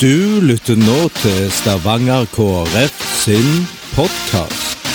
Du 0.00 0.40
lytter 0.40 0.78
nå 0.80 0.94
til 1.20 1.50
Stavanger 1.52 2.22
KrF 2.32 3.02
sin 3.20 3.48
podkast. 3.92 4.86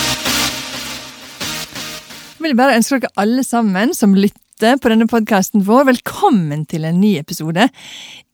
Jeg 2.32 2.42
vil 2.42 2.56
bare 2.58 2.74
ønske 2.74 2.98
dere 2.98 3.12
alle 3.22 3.44
sammen 3.46 3.94
som 3.94 4.16
lytter 4.18 4.80
på 4.82 4.90
denne 4.90 5.06
podkasten 5.06 5.62
vår, 5.68 5.84
velkommen 5.92 6.66
til 6.66 6.88
en 6.90 6.98
ny 6.98 7.12
episode 7.20 7.68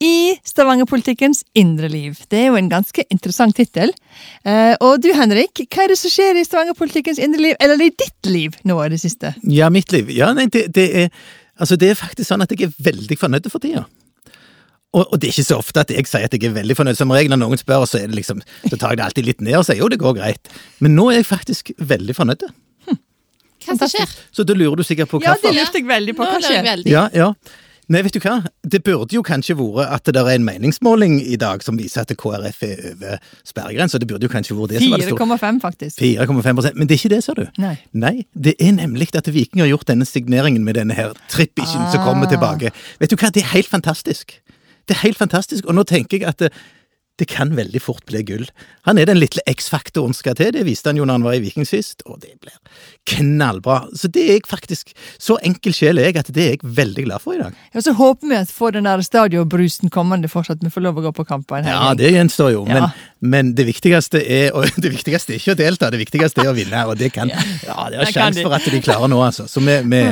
i 0.00 0.14
Stavanger-politikkens 0.48 1.44
indre 1.60 1.92
liv. 1.92 2.16
Det 2.32 2.40
er 2.40 2.48
jo 2.54 2.56
en 2.56 2.72
ganske 2.72 3.04
interessant 3.12 3.52
tittel. 3.60 3.92
Eh, 4.48 4.72
og 4.80 5.04
du 5.04 5.12
Henrik, 5.12 5.66
hva 5.68 5.84
er 5.84 5.92
det 5.92 6.00
som 6.00 6.16
skjer 6.16 6.40
i 6.40 6.48
Stavanger-politikkens 6.48 7.20
indre 7.20 7.50
liv, 7.50 7.60
eller 7.60 7.84
i 7.84 7.92
ditt 7.92 8.32
liv 8.32 8.56
nå 8.64 8.80
i 8.80 8.88
det 8.96 9.04
siste? 9.04 9.36
Ja, 9.44 9.68
mitt 9.68 9.92
liv. 9.92 10.08
Ja, 10.08 10.32
nei, 10.32 10.48
det, 10.48 10.70
det 10.72 10.88
er 11.04 11.12
Altså, 11.60 11.76
det 11.76 11.92
er 11.92 11.98
faktisk 12.00 12.26
sånn 12.26 12.42
at 12.42 12.50
jeg 12.50 12.64
er 12.64 12.78
veldig 12.80 13.16
fornøyd 13.20 13.44
for 13.52 13.62
tida. 13.62 13.84
Og, 14.92 15.06
og, 15.06 15.14
det 15.20 15.28
er 15.30 15.32
ikke 15.32 15.46
så 15.48 15.56
ofte 15.56 15.80
at 15.80 15.90
jeg 15.94 16.04
sier 16.08 16.28
at 16.28 16.34
jeg 16.36 16.44
er 16.50 16.52
veldig 16.56 16.76
fornøyd. 16.76 16.98
Som 16.98 17.14
regel 17.14 17.32
når 17.32 17.40
noen 17.40 17.60
spør, 17.60 17.86
så, 17.88 18.02
er 18.02 18.12
det 18.12 18.18
liksom, 18.18 18.42
så 18.68 18.76
tar 18.76 18.92
jeg 18.92 19.00
det 19.00 19.06
alltid 19.08 19.30
litt 19.30 19.40
ned 19.44 19.56
og 19.56 19.64
sier 19.68 19.80
jo, 19.80 19.88
det 19.88 20.00
går 20.02 20.18
greit. 20.20 20.52
Men 20.84 20.96
nå 20.98 21.08
er 21.10 21.22
jeg 21.22 21.30
faktisk 21.30 21.72
veldig 21.80 22.16
fornøyd. 22.18 22.44
Hm. 22.90 23.00
Hva 23.66 23.76
som 23.80 23.92
skjer? 23.94 24.16
Så 24.36 24.44
da 24.44 24.56
lurer 24.58 24.76
du 24.82 24.84
sikkert 24.84 25.08
på 25.12 25.22
Ja, 25.24 25.38
det 25.40 25.54
lurte 25.56 25.80
jeg 25.80 25.88
veldig 25.88 26.16
på. 26.18 26.28
Hva 26.28 26.40
skjer? 26.44 26.72
Ja, 26.92 27.08
ja. 27.16 27.32
Nei, 27.90 28.00
vet 28.06 28.14
du 28.14 28.20
hva? 28.22 28.36
Det 28.62 28.78
burde 28.86 29.16
jo 29.16 29.24
kanskje 29.26 29.56
vært 29.58 29.90
at 29.96 30.10
det 30.14 30.20
er 30.20 30.36
en 30.36 30.44
meningsmåling 30.46 31.16
i 31.20 31.34
dag 31.40 31.64
som 31.66 31.76
viser 31.76 32.04
at 32.04 32.12
KrF 32.16 32.62
er 32.64 32.84
over 32.92 33.18
sperregrensa. 33.48 33.98
Det 34.00 34.06
burde 34.08 34.28
jo 34.28 34.32
kanskje 34.32 34.54
vært 34.56 34.76
det 34.76 34.84
som 34.84 34.94
var 34.94 35.02
det 35.02 35.08
store. 35.10 35.26
4,5, 35.26 35.58
faktisk. 35.64 35.98
4,5% 35.98 36.78
Men 36.78 36.88
det 36.88 36.94
er 36.94 37.00
ikke 37.02 37.12
det, 37.12 37.20
ser 37.26 37.40
du. 37.40 37.44
Nei. 37.60 37.74
Nei, 37.92 38.14
det 38.38 38.54
er 38.62 38.76
nemlig 38.78 39.10
at 39.18 39.28
Viking 39.34 39.64
har 39.64 39.72
gjort 39.72 39.90
denne 39.90 40.06
signeringen 40.08 40.64
med 40.64 40.78
denne 40.78 40.96
her 40.96 41.12
trippischen 41.32 41.84
som 41.92 42.04
kommer 42.06 42.30
Ah. 42.30 42.32
tilbake. 42.36 42.72
Vet 43.02 43.10
du 43.10 43.16
hva, 43.18 43.32
det 43.34 43.42
er 43.42 43.50
helt 43.56 43.68
fantastisk. 43.68 44.38
Det 44.88 44.96
er 44.98 45.04
helt 45.06 45.18
fantastisk, 45.20 45.66
og 45.68 45.74
nå 45.78 45.84
tenker 45.88 46.18
jeg 46.18 46.28
at 46.28 46.38
det, 46.42 46.52
det 47.20 47.26
kan 47.28 47.50
veldig 47.54 47.78
fort 47.84 48.02
bli 48.08 48.22
gull. 48.26 48.46
Han 48.88 48.98
er 48.98 49.06
den 49.06 49.18
lille 49.20 49.42
X-faktoren 49.46 50.14
skal 50.16 50.34
til, 50.34 50.48
det 50.56 50.64
viste 50.66 50.88
han 50.90 50.96
jo 50.98 51.04
når 51.06 51.18
han 51.20 51.26
var 51.26 51.36
i 51.36 51.42
Viking 51.44 51.66
sist, 51.68 52.00
og 52.08 52.18
det 52.24 52.32
blir 52.40 52.54
knallbra. 53.12 53.82
Så 53.94 54.08
det 54.12 54.22
er 54.24 54.32
jeg 54.38 54.46
faktisk, 54.48 54.94
så 55.20 55.36
enkel 55.44 55.74
sjel 55.76 56.00
er 56.00 56.08
jeg 56.08 56.18
at 56.22 56.30
det 56.34 56.42
er 56.44 56.50
jeg 56.56 56.72
veldig 56.78 57.04
glad 57.06 57.22
for 57.22 57.36
i 57.36 57.40
dag. 57.42 57.56
Ja, 57.76 57.82
så 57.84 57.92
håper 57.98 58.30
vi 58.30 58.38
at 58.40 58.52
får 58.52 58.74
den 58.78 58.88
der 58.88 59.02
stadionbrusen 59.06 59.92
kommende 59.92 60.30
fortsatt, 60.32 60.64
vi 60.64 60.72
får 60.72 60.86
lov 60.88 60.98
å 61.02 61.04
gå 61.08 61.12
på 61.20 61.26
kamper. 61.28 61.68
Ja, 61.68 61.92
det 61.98 62.14
gjenstår 62.16 62.54
jo, 62.56 62.64
men, 62.66 62.88
Ja. 62.88 62.90
men 63.20 63.52
det 63.58 63.66
viktigste 63.68 64.22
er 64.24 64.56
og 64.56 64.66
det 64.84 64.94
viktigste 64.96 65.36
er 65.36 65.42
ikke 65.42 65.54
å 65.54 65.60
delta, 65.62 65.90
det 65.92 66.00
viktigste 66.02 66.42
er 66.46 66.50
å 66.50 66.56
vinne, 66.56 66.86
og 66.88 66.96
det 66.98 67.12
kan 67.14 67.30
Ja, 67.30 67.90
det 67.92 68.02
er 68.06 68.14
sjanse 68.16 68.42
for 68.48 68.56
at 68.56 68.66
de 68.72 68.80
klarer 68.82 69.12
nå, 69.12 69.20
altså. 69.22 69.46
Så 69.52 69.60
vi, 69.62 69.78
vi, 69.92 70.02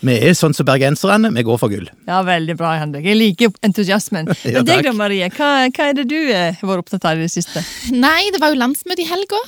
vi 0.00 0.16
er 0.16 0.36
sånn 0.36 0.54
som 0.56 0.68
bergenserne, 0.68 1.32
vi 1.36 1.44
går 1.46 1.58
for 1.60 1.72
gull. 1.72 1.88
Ja, 2.08 2.20
veldig 2.26 2.56
bra, 2.60 2.74
Henrik. 2.80 3.08
Jeg 3.10 3.20
liker 3.20 3.56
entusiasmen. 3.66 4.30
Ja, 4.50 4.62
Men 4.62 4.68
deg 4.70 4.86
da, 4.86 4.92
Marie, 4.96 5.26
hva, 5.36 5.50
hva 5.70 5.90
er 5.90 5.98
det 5.98 6.06
du 6.10 6.18
eh, 6.18 6.56
har 6.56 6.70
vært 6.70 6.86
opptatt 6.86 7.04
av 7.10 7.20
i 7.20 7.26
det 7.26 7.32
siste? 7.32 7.62
Nei, 7.92 8.30
det 8.32 8.40
var 8.42 8.54
jo 8.54 8.58
landsmøte 8.62 9.04
i 9.04 9.10
helga. 9.10 9.38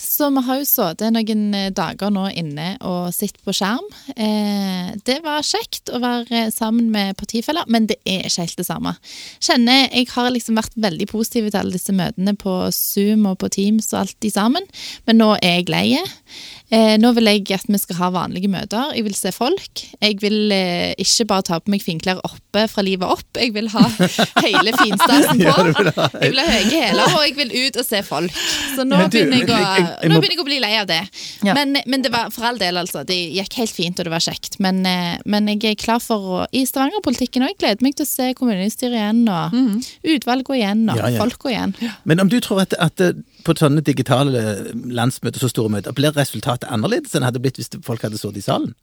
Så 0.00 0.26
vi 0.32 0.42
har 0.44 0.58
jo 0.60 0.66
sittet 0.68 1.12
noen 1.14 1.54
eh, 1.56 1.70
dager 1.76 2.10
nå 2.12 2.26
inne 2.36 2.74
og 2.88 3.12
sett 3.14 3.38
på 3.44 3.52
skjerm. 3.56 3.86
Eh, 4.16 4.90
det 5.06 5.18
var 5.24 5.44
kjekt 5.46 5.92
å 5.92 6.00
være 6.02 6.46
eh, 6.46 6.52
sammen 6.52 6.90
med 6.92 7.16
partifeller, 7.20 7.68
men 7.72 7.86
det 7.90 7.98
er 8.08 8.26
ikke 8.28 8.46
helt 8.46 8.60
det 8.60 8.66
samme. 8.68 8.94
Kjenner 9.40 9.86
Jeg 9.88 10.08
har 10.14 10.30
liksom 10.32 10.60
vært 10.60 10.76
veldig 10.80 11.08
positiv 11.10 11.50
til 11.50 11.60
alle 11.60 11.76
disse 11.76 11.94
møtene 11.96 12.34
på 12.36 12.56
Zoom 12.74 13.28
og 13.30 13.38
på 13.40 13.52
Teams 13.52 13.92
og 13.94 14.02
alt 14.02 14.16
de 14.24 14.32
sammen, 14.32 14.66
men 15.08 15.20
nå 15.20 15.34
er 15.38 15.60
jeg 15.60 15.70
lei. 15.72 15.86
Eh, 16.70 16.94
nå 17.02 17.10
vil 17.16 17.26
jeg 17.26 17.42
at 17.56 17.64
vi 17.66 17.78
skal 17.82 17.96
ha 17.98 18.08
vanlige 18.14 18.46
møter. 18.50 18.92
Jeg 18.94 19.02
vil 19.02 19.14
se 19.18 19.32
folk. 19.34 19.80
Jeg 20.00 20.20
vil 20.22 20.52
eh, 20.54 20.92
ikke 21.02 21.24
bare 21.26 21.42
ta 21.48 21.58
på 21.58 21.72
meg 21.72 21.82
finklær 21.82 22.20
oppe 22.22 22.62
fra 22.70 22.84
livet 22.86 23.10
opp. 23.10 23.26
Jeg 23.40 23.50
vil 23.56 23.66
ha 23.72 23.82
hele 24.46 24.70
finstasen 24.78 25.40
på. 25.42 25.54
Jeg 26.22 26.30
vil 26.30 26.38
ha 26.38 26.46
høye 26.46 26.70
hæler, 26.70 27.16
og 27.16 27.24
jeg 27.26 27.34
vil 27.40 27.50
ut 27.66 27.80
og 27.82 27.88
se 27.88 28.02
folk. 28.06 28.38
Så 28.76 28.84
nå, 28.86 29.00
du, 29.10 29.16
begynner, 29.16 29.42
jeg 29.42 29.48
å, 29.50 29.56
jeg- 29.58 29.80
jeg- 29.82 29.88
jeg 30.04 30.12
nå 30.12 30.20
begynner 30.20 30.36
jeg 30.36 30.44
å 30.44 30.46
bli 30.50 30.60
lei 30.62 30.72
av 30.78 30.86
det. 30.92 31.00
Ja. 31.48 31.56
Men, 31.58 31.74
men 31.90 32.06
det 32.06 32.12
var 32.14 32.30
for 32.30 32.46
all 32.52 32.60
del, 32.62 32.78
altså. 32.78 33.02
Det 33.08 33.18
gikk 33.18 33.58
helt 33.64 33.74
fint, 33.74 33.98
og 33.98 34.06
det 34.06 34.14
var 34.14 34.22
kjekt. 34.24 34.60
Men, 34.62 34.80
eh, 34.86 35.18
men 35.26 35.50
jeg 35.50 35.72
er 35.72 35.80
klar 35.80 35.98
for 36.04 36.30
å 36.38 36.46
I 36.54 36.62
Stavanger-politikken, 36.70 37.42
òg. 37.48 37.56
jeg 37.56 37.60
gleder 37.64 37.82
meg 37.88 37.98
til 37.98 38.06
å 38.06 38.12
se 38.12 38.30
kommunestyret 38.38 38.94
igjen, 39.00 39.24
og 39.26 39.58
utvalg 40.14 40.46
gå 40.46 40.60
igjen, 40.60 40.86
og 40.90 41.02
Ja, 41.02 41.10
ja. 41.16 41.18
folk 41.18 41.50
igjen. 41.50 41.74
Men 42.06 42.20
om 42.22 42.30
du 42.30 42.38
tror 42.40 42.62
at, 42.62 42.78
at 42.78 43.00
eh, 43.00 43.12
på 43.44 43.56
sånne 43.58 43.82
digitale 43.86 44.44
landsmøter, 44.74 45.42
så 45.42 45.50
store 45.52 45.72
møter, 45.76 45.96
blir 45.96 46.14
resultatet 46.16 46.70
annerledes 46.70 47.14
enn 47.14 47.24
det 47.24 47.32
hadde 47.32 47.42
blitt 47.44 47.60
hvis 47.60 47.72
folk 47.86 48.06
hadde 48.06 48.20
sittet 48.20 48.42
i 48.42 48.46
salen? 48.46 48.74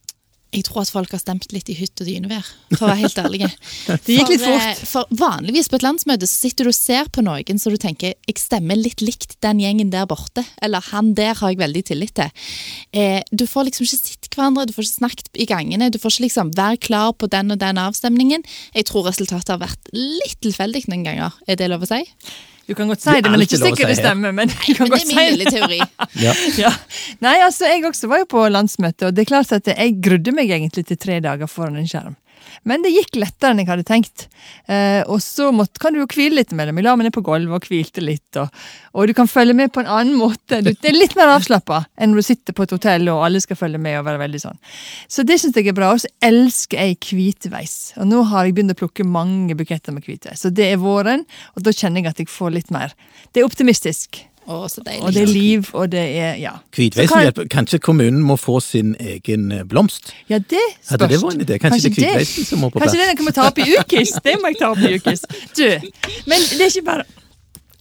Jeg 0.55 0.63
tror 0.63 0.85
at 0.85 0.91
folk 0.93 1.11
har 1.11 1.19
stemt 1.19 1.49
litt 1.51 1.67
i 1.67 1.75
hytt 1.75 1.99
og 1.99 2.07
dynevær, 2.07 2.45
for 2.71 2.85
å 2.85 2.91
være 2.93 3.01
helt 3.01 3.17
ærlig. 3.19 3.39
Det 4.07 4.15
gikk 4.15 4.29
litt 4.31 4.45
fort. 4.45 4.63
eh, 4.63 4.79
For 4.87 5.09
vanligvis 5.19 5.67
på 5.67 5.75
et 5.75 5.83
landsmøte 5.83 6.29
så 6.29 6.47
sitter 6.47 6.69
du 6.69 6.71
og 6.71 6.77
ser 6.77 7.09
på 7.11 7.23
noen 7.25 7.59
så 7.59 7.73
du 7.73 7.75
tenker 7.81 8.13
jeg 8.15 8.39
stemmer 8.39 8.79
litt 8.79 9.03
likt 9.03 9.35
den 9.43 9.59
gjengen 9.59 9.91
der 9.91 10.07
borte. 10.07 10.45
Eller 10.63 10.85
han 10.93 11.11
der 11.19 11.35
har 11.35 11.51
jeg 11.51 11.59
veldig 11.59 11.83
tillit 11.91 12.15
til. 12.15 12.47
Eh, 12.95 13.19
du 13.27 13.43
får 13.43 13.67
liksom 13.67 13.89
ikke 13.89 13.99
sett 13.99 14.31
hverandre, 14.31 14.69
du 14.69 14.75
får 14.77 14.87
ikke 14.87 14.99
snakket 15.01 15.31
i 15.35 15.49
gangene. 15.51 15.91
Du 15.91 15.99
får 15.99 16.15
ikke 16.15 16.29
liksom 16.29 16.55
være 16.55 16.79
klar 16.79 17.11
på 17.19 17.27
den 17.35 17.51
og 17.51 17.59
den 17.59 17.83
avstemningen. 17.83 18.47
Jeg 18.71 18.87
tror 18.87 19.09
resultatet 19.11 19.51
har 19.51 19.65
vært 19.67 19.91
litt 19.91 20.39
tilfeldig 20.47 20.87
noen 20.87 21.09
ganger. 21.11 21.35
Er 21.43 21.59
det 21.59 21.67
lov 21.73 21.83
å 21.83 21.91
si? 21.91 22.05
Du 22.67 22.75
kan 22.75 22.89
godt 22.91 23.01
si 23.01 23.09
Det 23.09 23.23
det, 23.23 23.31
men 23.31 23.41
ikke 23.41 23.55
er 23.55 23.67
ikke 23.67 23.69
sikkert 23.69 23.87
det 23.87 23.95
si 23.95 24.01
det 24.01 24.03
stemmer. 24.03 24.33
Men, 24.35 24.49
kan 24.49 24.75
Men 24.79 24.91
det 24.91 25.01
er 25.01 25.15
min 25.15 25.37
lille 25.37 25.51
teori. 25.51 25.81
Ja. 26.25 26.33
Ja. 26.63 26.71
Nei, 27.23 27.35
altså, 27.45 27.67
jeg 27.69 27.85
også 27.87 28.09
var 28.11 28.23
jo 28.23 28.27
på 28.29 28.43
landsmøte, 28.51 29.07
og 29.07 29.15
det 29.15 29.23
er 29.23 29.29
klart 29.31 29.51
at 29.55 29.69
jeg 29.71 29.97
grudde 30.03 30.33
meg 30.35 30.51
egentlig 30.51 30.83
til 30.89 30.99
tre 30.99 31.19
dager 31.23 31.47
foran 31.47 31.79
en 31.79 31.87
skjerm. 31.87 32.17
Men 32.67 32.83
det 32.83 32.93
gikk 32.93 33.17
lettere 33.21 33.53
enn 33.53 33.61
jeg 33.61 33.69
hadde 33.69 33.85
tenkt. 33.87 34.27
Eh, 34.65 35.01
og 35.07 35.21
så 35.23 35.49
måtte, 35.55 35.79
kan 35.81 35.95
du 35.95 36.01
jo 36.01 36.09
hvile 36.11 36.41
litt 36.41 36.53
mellom. 36.57 36.77
Jeg 36.79 36.87
la 36.87 36.95
meg 36.99 37.07
ned 37.07 37.15
på 37.15 37.23
gulvet 37.25 37.55
og 37.55 37.69
hvilte 37.69 38.03
litt. 38.03 38.39
Og, 38.41 38.61
og 38.93 39.09
du 39.09 39.13
kan 39.17 39.29
følge 39.31 39.55
med 39.57 39.73
på 39.73 39.83
en 39.83 39.91
annen 39.99 40.17
måte. 40.19 40.61
Du, 40.65 40.71
det 40.71 40.91
er 40.91 40.97
litt 40.97 41.17
mer 41.19 41.35
avslappa 41.35 41.83
enn 41.97 42.13
når 42.13 42.21
du 42.21 42.27
sitter 42.29 42.57
på 42.57 42.67
et 42.67 42.75
hotell 42.75 43.11
og 43.13 43.23
alle 43.27 43.41
skal 43.43 43.59
følge 43.59 43.81
med. 43.81 43.99
og 43.99 44.07
være 44.07 44.23
veldig 44.25 44.43
sånn. 44.43 44.61
Så 45.11 45.25
det 45.27 45.39
syns 45.41 45.57
jeg 45.57 45.71
er 45.71 45.77
bra. 45.77 45.93
Og 45.95 46.03
så 46.03 46.11
elsker 46.23 46.81
jeg 46.81 46.99
hvitveis. 47.11 47.77
Og 48.01 48.09
nå 48.09 48.23
har 48.31 48.47
jeg 48.47 48.57
begynt 48.57 48.75
å 48.75 48.81
plukke 48.83 49.07
mange 49.07 49.57
buketter 49.57 49.95
med 49.95 50.07
hvitveis. 50.07 50.43
Så 50.43 50.53
det 50.53 50.71
er 50.71 50.81
våren, 50.81 51.25
og 51.55 51.65
da 51.65 51.75
kjenner 51.75 52.03
jeg 52.03 52.13
at 52.13 52.23
jeg 52.23 52.31
får 52.31 52.57
litt 52.57 52.73
mer. 52.73 52.95
Det 53.31 53.41
er 53.41 53.47
optimistisk. 53.47 54.23
Å, 54.47 54.57
så 54.71 54.79
deilig. 54.79 55.03
Og 55.03 55.11
det 55.11 55.21
er 55.25 55.27
liv, 55.27 55.69
og 55.75 55.89
det 55.91 56.03
er 56.21 56.37
ja. 56.39 56.53
Hvitveisen 56.71 57.25
hjelper. 57.25 57.49
Kanskje 57.51 57.81
kommunen 57.83 58.21
må 58.23 58.37
få 58.39 58.61
sin 58.63 58.93
egen 58.95 59.51
eh, 59.51 59.65
blomst? 59.67 60.13
Ja, 60.31 60.39
det 60.39 60.61
spørs. 60.61 60.93
Hadde 60.93 61.09
det 61.11 61.19
vært 61.19 61.35
en 61.35 61.43
idé? 61.43 61.59
Kanskje, 61.59 61.91
det 61.91 62.05
er 62.05 62.13
hvitveisen 62.13 62.47
som 62.47 62.63
må 62.63 62.69
på 62.71 62.79
plass? 62.79 62.95
Kanskje 62.95 63.09
det 63.11 63.17
kan 63.19 63.27
vi 63.27 63.35
ta 63.35 63.47
opp 63.51 63.59
i 63.59 63.67
ukis? 63.75 64.15
Det 64.23 64.37
må 64.39 64.53
jeg 64.53 64.61
ta 64.61 64.71
opp 64.71 64.79
i 64.87 64.93
ukis. 64.95 65.27
Du, 65.57 65.67
men 66.31 66.47
det 66.53 66.63
er 66.63 66.71
ikke 66.71 66.87
bare 66.87 67.07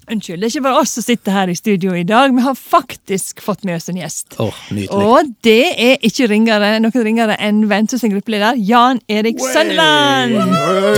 Unnskyld, 0.07 0.39
det 0.39 0.47
er 0.47 0.53
ikke 0.55 0.67
bare 0.69 0.83
oss 0.85 0.93
som 0.95 1.03
sitter 1.03 1.35
her 1.35 1.51
i 1.51 1.57
studio 1.59 1.95
i 1.99 2.05
dag. 2.07 2.31
Vi 2.31 2.43
har 2.45 2.55
faktisk 2.55 3.41
fått 3.43 3.65
med 3.67 3.81
oss 3.81 3.89
en 3.91 3.99
gjest. 3.99 4.37
Åh, 4.39 4.61
nydelig. 4.71 4.91
Og 4.95 5.33
det 5.43 5.65
er 5.83 6.05
ikke 6.07 6.29
ringere, 6.31 6.77
noen 6.79 7.07
ringere 7.09 7.35
enn 7.43 7.65
Venstre 7.67 7.99
sin 7.99 8.13
gruppeleder, 8.15 8.55
Jan 8.69 9.01
Erik 9.11 9.43
Sønneland. 9.43 10.37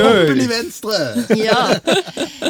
Toppen 0.03 0.43
i 0.45 0.49
venstre! 0.51 1.01
Ja. 1.41 1.63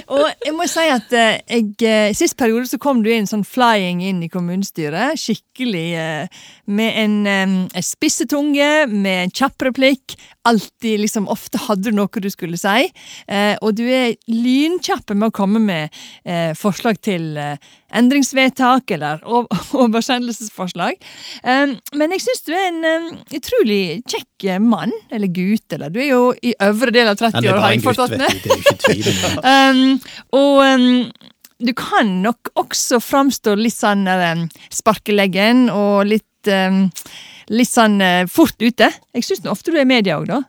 Og 0.09 0.25
jeg 0.45 0.55
må 0.57 0.67
si 0.71 0.87
at 0.91 1.13
eh, 1.15 1.39
jeg, 1.47 1.71
eh, 1.85 2.11
sist 2.17 2.35
periode 2.41 2.67
så 2.71 2.79
kom 2.83 3.05
du 3.05 3.11
inn 3.13 3.29
sånn 3.29 3.45
flying 3.47 4.01
inn 4.09 4.23
i 4.25 4.31
kommunestyret. 4.33 5.21
Skikkelig 5.21 5.87
eh, 6.01 6.43
med 6.67 6.99
en, 7.05 7.17
en 7.29 7.85
spissetunge, 7.85 8.89
med 8.91 9.29
en 9.29 9.35
kjapp 9.35 9.69
replikk. 9.69 10.17
Alltid 10.49 11.05
liksom 11.05 11.29
Ofte 11.29 11.61
hadde 11.61 11.91
du 11.91 11.99
noe 11.99 12.23
du 12.25 12.31
skulle 12.33 12.59
si. 12.59 12.89
Eh, 13.29 13.55
og 13.61 13.77
du 13.79 13.85
er 13.85 14.17
lynkjapp 14.33 15.13
med 15.15 15.29
å 15.29 15.35
komme 15.35 15.61
med 15.63 15.95
eh, 16.49 16.57
forslag 16.59 16.99
til 17.05 17.37
eh, 17.41 17.57
endringsvedtak 18.01 18.91
eller 18.97 19.23
ov- 19.29 19.49
oversendelsesforslag. 19.85 20.99
Eh, 21.45 21.75
men 22.01 22.17
jeg 22.17 22.25
syns 22.27 22.45
du 22.49 22.53
er 22.57 22.67
en 22.71 22.85
eh, 22.89 23.09
utrolig 23.39 23.81
kjekk 24.09 24.49
eh, 24.55 24.61
mann, 24.63 24.93
eller 25.15 25.33
gutt, 25.33 25.67
eller 25.77 25.93
du 25.95 26.01
er 26.03 26.11
jo 26.13 26.23
i 26.43 26.55
øvre 26.69 26.95
del 26.95 27.13
av 27.13 27.19
30 27.21 27.41
er 27.45 27.55
år, 27.55 27.63
har 27.65 27.77
jeg 27.77 27.87
forstått. 27.87 28.17
Det. 28.19 28.29
Um, 29.45 29.99
og 30.41 30.61
um, 30.65 30.91
du 31.59 31.73
kan 31.75 32.13
nok 32.23 32.53
også 32.59 33.01
framstå 33.03 33.57
litt 33.59 33.75
sånn 33.75 34.07
um, 34.09 34.45
sparkeleggen 34.71 35.67
og 35.75 36.07
litt 36.13 36.53
um, 36.53 36.87
litt 37.51 37.71
sånn 37.71 37.99
uh, 38.03 38.29
fort 38.31 38.57
ute. 38.63 38.91
Jeg 39.17 39.27
syns 39.27 39.49
ofte 39.51 39.73
du 39.73 39.79
er 39.81 39.87
i 39.87 39.91
media 39.91 40.19
òg, 40.21 40.29
da. 40.31 40.43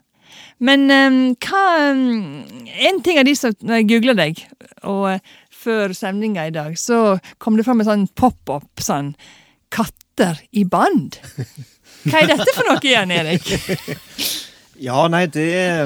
Men 0.59 0.89
um, 0.91 1.19
hva 1.39 1.61
um, 1.95 2.41
En 2.83 2.97
ting 2.99 3.15
av 3.15 3.23
de 3.23 3.31
som 3.39 3.53
Når 3.63 3.77
jeg 3.79 3.85
googler 3.93 4.17
deg, 4.19 4.41
og 4.83 5.13
før 5.59 5.93
sendinga 5.97 6.47
i 6.47 6.55
dag, 6.55 6.77
så 6.79 7.19
kom 7.41 7.57
det 7.59 7.65
fram 7.67 7.83
en 7.83 7.89
sånn 7.89 8.07
pop-up 8.17 8.83
sånn 8.83 9.13
Katter 9.69 10.39
i 10.57 10.63
band. 10.65 11.19
Hva 12.09 12.23
er 12.23 12.31
dette 12.31 12.53
for 12.55 12.65
noe 12.69 12.81
igjen, 12.83 13.11
Erik? 13.13 13.45
Ja, 14.79 15.09
nei, 15.11 15.25
det 15.27 15.83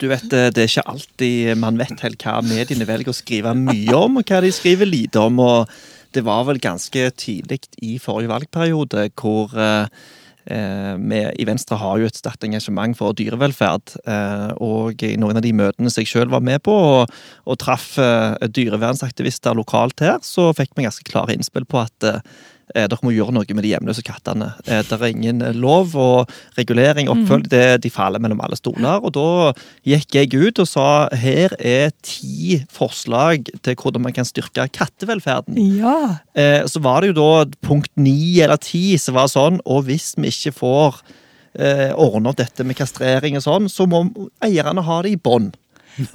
Du 0.00 0.06
vet, 0.08 0.24
eh, 0.32 0.48
det 0.48 0.62
er 0.62 0.70
ikke 0.70 0.86
alltid 0.88 1.58
man 1.60 1.76
vet 1.76 2.00
helt 2.00 2.22
hva 2.24 2.38
mediene 2.40 2.86
velger 2.88 3.12
å 3.12 3.16
skrive 3.16 3.52
mye 3.58 3.92
om, 3.92 4.16
og 4.18 4.30
hva 4.30 4.40
de 4.40 4.50
skriver 4.56 4.88
lite 4.88 5.20
om. 5.20 5.38
og 5.44 5.68
Det 6.16 6.24
var 6.24 6.46
vel 6.48 6.58
ganske 6.64 7.10
tidlig 7.20 7.60
i 7.84 7.98
forrige 8.02 8.32
valgperiode 8.32 9.10
hvor 9.20 9.52
eh, 9.52 9.92
i 10.44 11.46
Venstre 11.48 11.78
har 11.80 12.00
jo 12.00 12.08
et 12.08 12.18
sterkt 12.18 12.44
engasjement 12.44 12.96
for 12.98 13.16
dyrevelferd. 13.16 13.94
Eh, 14.04 14.50
og 14.64 15.04
i 15.04 15.14
noen 15.20 15.40
av 15.40 15.44
de 15.44 15.54
møtene 15.56 15.92
som 15.92 16.02
jeg 16.02 16.10
sjøl 16.10 16.32
var 16.32 16.44
med 16.44 16.62
på, 16.66 16.74
og, 16.74 17.14
og 17.48 17.60
traff 17.62 17.94
eh, 18.02 18.36
dyrevernsaktivister 18.44 19.56
lokalt 19.56 20.04
her, 20.04 20.18
så 20.24 20.50
fikk 20.56 20.74
vi 20.76 20.86
ganske 20.86 21.06
klare 21.08 21.36
innspill 21.36 21.66
på 21.68 21.80
at 21.84 22.08
eh, 22.08 22.20
eh, 22.20 22.53
dere 22.72 23.04
må 23.04 23.12
gjøre 23.12 23.34
noe 23.36 23.56
med 23.56 23.64
de 23.66 23.72
hjemløse 23.74 24.04
kattene. 24.06 24.52
Eh, 24.64 24.82
det 24.86 24.96
er 24.96 25.10
ingen 25.10 25.42
eh, 25.44 25.56
lov 25.56 25.94
og 26.00 26.30
regulering, 26.58 27.10
oppfølg. 27.12 27.48
Det, 27.52 27.64
de 27.84 27.92
faller 27.92 28.22
mellom 28.22 28.40
alle 28.44 28.58
stoler. 28.58 29.04
Og 29.04 29.14
da 29.16 29.52
gikk 29.86 30.16
jeg 30.16 30.32
ut 30.34 30.62
og 30.62 30.70
sa 30.70 30.86
her 31.12 31.54
er 31.58 31.92
ti 32.04 32.62
forslag 32.72 33.50
til 33.64 33.76
hvordan 33.80 34.06
man 34.06 34.16
kan 34.16 34.28
styrke 34.28 34.66
kattevelferden. 34.74 35.58
Ja. 35.80 36.22
Eh, 36.34 36.62
så 36.70 36.82
var 36.84 37.02
det 37.02 37.12
jo 37.12 37.18
da 37.20 37.58
punkt 37.64 37.92
ni 38.00 38.40
eller 38.40 38.60
ti 38.62 38.96
som 39.00 39.18
var 39.18 39.28
sånn, 39.32 39.60
og 39.64 39.84
hvis 39.88 40.14
vi 40.18 40.32
ikke 40.32 40.54
får 40.56 41.02
eh, 41.58 41.90
ordne 42.00 42.32
opp 42.32 42.40
dette 42.40 42.66
med 42.66 42.78
kastrering 42.78 43.38
og 43.38 43.44
sånn, 43.44 43.68
så 43.72 43.86
må 43.90 44.06
eierne 44.44 44.84
ha 44.84 45.02
det 45.04 45.14
i 45.14 45.20
bånd. 45.20 45.54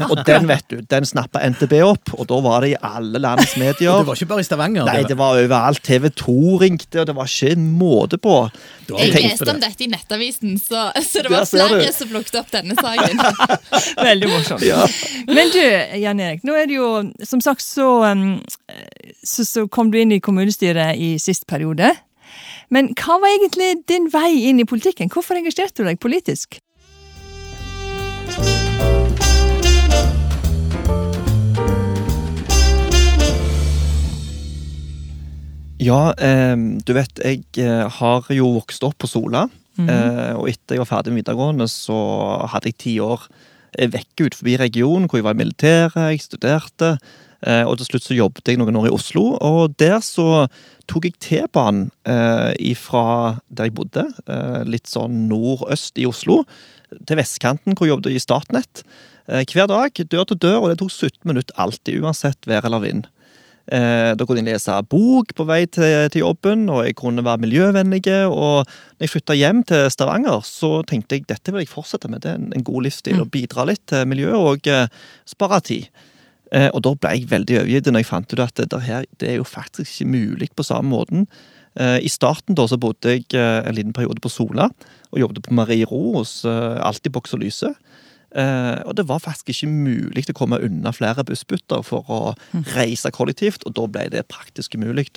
Og 0.09 0.21
den 0.27 0.47
vet 0.49 0.65
du, 0.71 0.79
den 0.91 1.07
snappa 1.07 1.41
NTB 1.47 1.75
opp, 1.85 2.11
og 2.17 2.27
da 2.29 2.39
var 2.43 2.65
det 2.65 2.73
i 2.73 2.77
alle 2.83 3.21
landets 3.21 3.53
Og 3.57 3.61
medier. 3.63 4.01
det 4.01 4.09
var 4.09 4.19
ikke 4.19 4.29
bare 4.31 4.43
i 4.43 4.47
Stavanger. 4.47 4.89
Nei, 4.89 5.03
det 5.07 5.17
var 5.19 5.39
overalt. 5.39 5.81
TV 5.85 6.09
2 6.21 6.35
ringte, 6.63 7.01
og 7.01 7.07
det 7.09 7.15
var 7.17 7.31
ikke 7.31 7.53
en 7.55 7.69
måte 7.79 8.19
på. 8.21 8.35
Jeg 8.89 9.13
leste 9.15 9.47
om 9.53 9.61
dette 9.61 9.85
i 9.85 9.89
Nettavisen, 9.91 10.57
så, 10.61 10.89
så 11.05 11.23
det 11.25 11.33
var 11.33 11.47
flere 11.49 11.91
som 11.95 12.11
plukket 12.11 12.39
opp 12.41 12.51
denne 12.53 12.75
saken. 12.79 13.23
Veldig 14.09 14.31
morsomt. 14.33 14.67
Men 15.29 15.53
du, 15.53 15.63
Jan 16.01 16.23
Erik, 16.23 16.45
nå 16.47 16.55
er 16.57 16.69
det 16.69 16.77
jo 16.77 16.89
Som 17.25 17.41
sagt 17.43 17.61
så, 17.63 17.85
um, 18.09 18.39
så, 19.23 19.45
så 19.45 19.65
kom 19.71 19.91
du 19.93 19.99
inn 20.01 20.13
i 20.15 20.21
kommunestyret 20.23 20.99
i 20.99 21.13
sist 21.21 21.47
periode. 21.49 21.93
Men 22.73 22.91
hva 22.97 23.17
var 23.21 23.33
egentlig 23.33 23.71
din 23.89 24.09
vei 24.13 24.49
inn 24.49 24.61
i 24.61 24.67
politikken? 24.69 25.09
Hvorfor 25.13 25.39
engasjerte 25.39 25.81
du 25.81 25.89
deg 25.89 26.01
politisk? 26.01 26.59
Ja, 35.79 36.11
eh, 36.19 36.57
du 36.83 36.91
vet, 36.91 37.21
jeg 37.23 37.45
eh, 37.63 37.85
har 37.87 38.27
jo 38.35 38.49
vokst 38.57 38.83
opp 38.83 38.97
på 38.99 39.07
Sola. 39.07 39.45
eh, 39.87 40.33
og 40.35 40.49
etter 40.51 40.75
jeg 40.75 40.83
var 40.83 40.89
ferdig 40.89 41.13
med 41.13 41.23
videregående, 41.23 41.69
så 41.71 41.95
hadde 42.51 42.67
jeg 42.67 42.79
ti 42.83 42.95
år 42.99 43.21
eh, 43.77 43.87
vekk 43.87 44.25
ut 44.25 44.35
forbi 44.35 44.57
regionen, 44.59 45.07
hvor 45.07 45.21
jeg 45.21 45.27
var 45.29 45.37
i 45.37 45.39
militæret, 45.39 45.95
jeg 46.11 46.25
studerte. 46.25 46.97
Eh, 47.47 47.63
og 47.63 47.77
til 47.79 47.87
slutt 47.87 48.03
så 48.09 48.17
jobbet 48.17 48.51
jeg 48.51 48.59
noen 48.59 48.75
år 48.75 48.89
i 48.89 48.91
Oslo, 48.91 49.37
og 49.39 49.77
der 49.79 50.01
så 50.03 50.49
tok 50.91 51.07
jeg 51.07 51.15
T-banen 51.23 51.87
eh, 52.03 52.75
fra 52.75 53.39
der 53.47 53.69
jeg 53.69 53.77
bodde, 53.77 54.03
eh, 54.27 54.65
litt 54.67 54.91
sånn 54.91 55.29
nordøst 55.29 55.95
i 55.95 56.09
Oslo, 56.09 56.41
til 57.07 57.21
vestkanten, 57.21 57.77
hvor 57.77 57.87
jeg 57.87 57.95
jobbet 57.95 58.17
i 58.17 58.19
Statnett. 58.19 58.83
Eh, 59.31 59.45
hver 59.47 59.71
dag, 59.71 59.95
dør 59.95 60.27
til 60.27 60.41
dør, 60.43 60.59
og 60.59 60.73
det 60.73 60.81
tok 60.83 60.91
17 60.91 61.23
minutter 61.31 61.55
alltid, 61.55 62.03
uansett 62.03 62.51
vær 62.51 62.67
eller 62.67 62.83
vind. 62.83 63.07
Eh, 63.69 64.11
da 64.17 64.25
kunne 64.25 64.41
jeg 64.41 64.55
lese 64.55 64.75
bok 64.89 65.35
på 65.37 65.45
vei 65.45 65.61
til, 65.69 66.07
til 66.09 66.23
jobben, 66.23 66.65
og 66.73 66.87
jeg 66.87 66.95
kunne 66.97 67.25
være 67.25 67.43
miljøvennlig. 67.43 68.01
Og 68.25 68.65
når 68.65 69.05
jeg 69.05 69.13
flytta 69.13 69.37
hjem 69.37 69.61
til 69.69 69.85
Stavanger, 69.93 70.41
så 70.45 70.79
tenkte 70.89 71.19
jeg 71.19 71.27
dette 71.29 71.53
vil 71.53 71.63
jeg 71.63 71.71
fortsette 71.71 72.09
med. 72.09 72.23
Det 72.25 72.33
er 72.33 72.41
en, 72.41 72.65
god 72.65 72.87
livsstil. 72.87 73.21
Å 73.21 73.29
bidra 73.29 73.67
litt 73.69 73.85
til 73.91 74.09
miljøet 74.09 74.39
og 74.39 74.71
eh, 74.71 74.89
spare 75.29 75.61
tid. 75.69 75.87
Eh, 76.55 76.69
og 76.73 76.81
da 76.85 76.95
ble 76.97 77.13
jeg 77.13 77.29
veldig 77.29 77.61
overgitt 77.61 77.91
når 77.93 78.03
jeg 78.03 78.09
fant 78.09 78.33
ut 78.33 78.43
at 78.47 78.65
det, 78.65 78.83
her, 78.87 79.07
det 79.21 79.33
er 79.35 79.39
jo 79.39 79.47
faktisk 79.47 79.93
ikke 79.93 80.11
mulig 80.15 80.49
på 80.57 80.65
samme 80.65 80.89
måten. 80.95 81.29
Eh, 81.77 81.99
I 82.01 82.09
starten 82.09 82.57
da 82.57 82.65
så 82.67 82.79
bodde 82.81 83.13
jeg 83.13 83.27
eh, 83.37 83.61
en 83.61 83.77
liten 83.77 83.93
periode 83.93 84.21
på 84.23 84.31
Sola, 84.33 84.69
og 85.09 85.21
jobbet 85.21 85.45
på 85.45 85.55
Marie 85.57 85.85
Ro 85.89 86.17
hos 86.17 86.41
eh, 86.45 87.11
Boks 87.13 87.37
og 87.37 87.43
Lyse. 87.43 87.73
Eh, 88.37 88.79
og 88.85 88.93
det 88.97 89.07
var 89.09 89.21
faktisk 89.23 89.49
ikke 89.49 89.71
mulig 89.71 90.27
å 90.29 90.37
komme 90.37 90.61
unna 90.61 90.93
flere 90.93 91.25
bussbytter 91.25 91.81
for 91.85 92.09
å 92.13 92.19
reise 92.75 93.11
kollektivt, 93.15 93.65
og 93.65 93.75
da 93.79 93.87
ble 93.89 94.07
det 94.13 94.27
praktisk 94.29 94.77
umulig. 94.77 95.09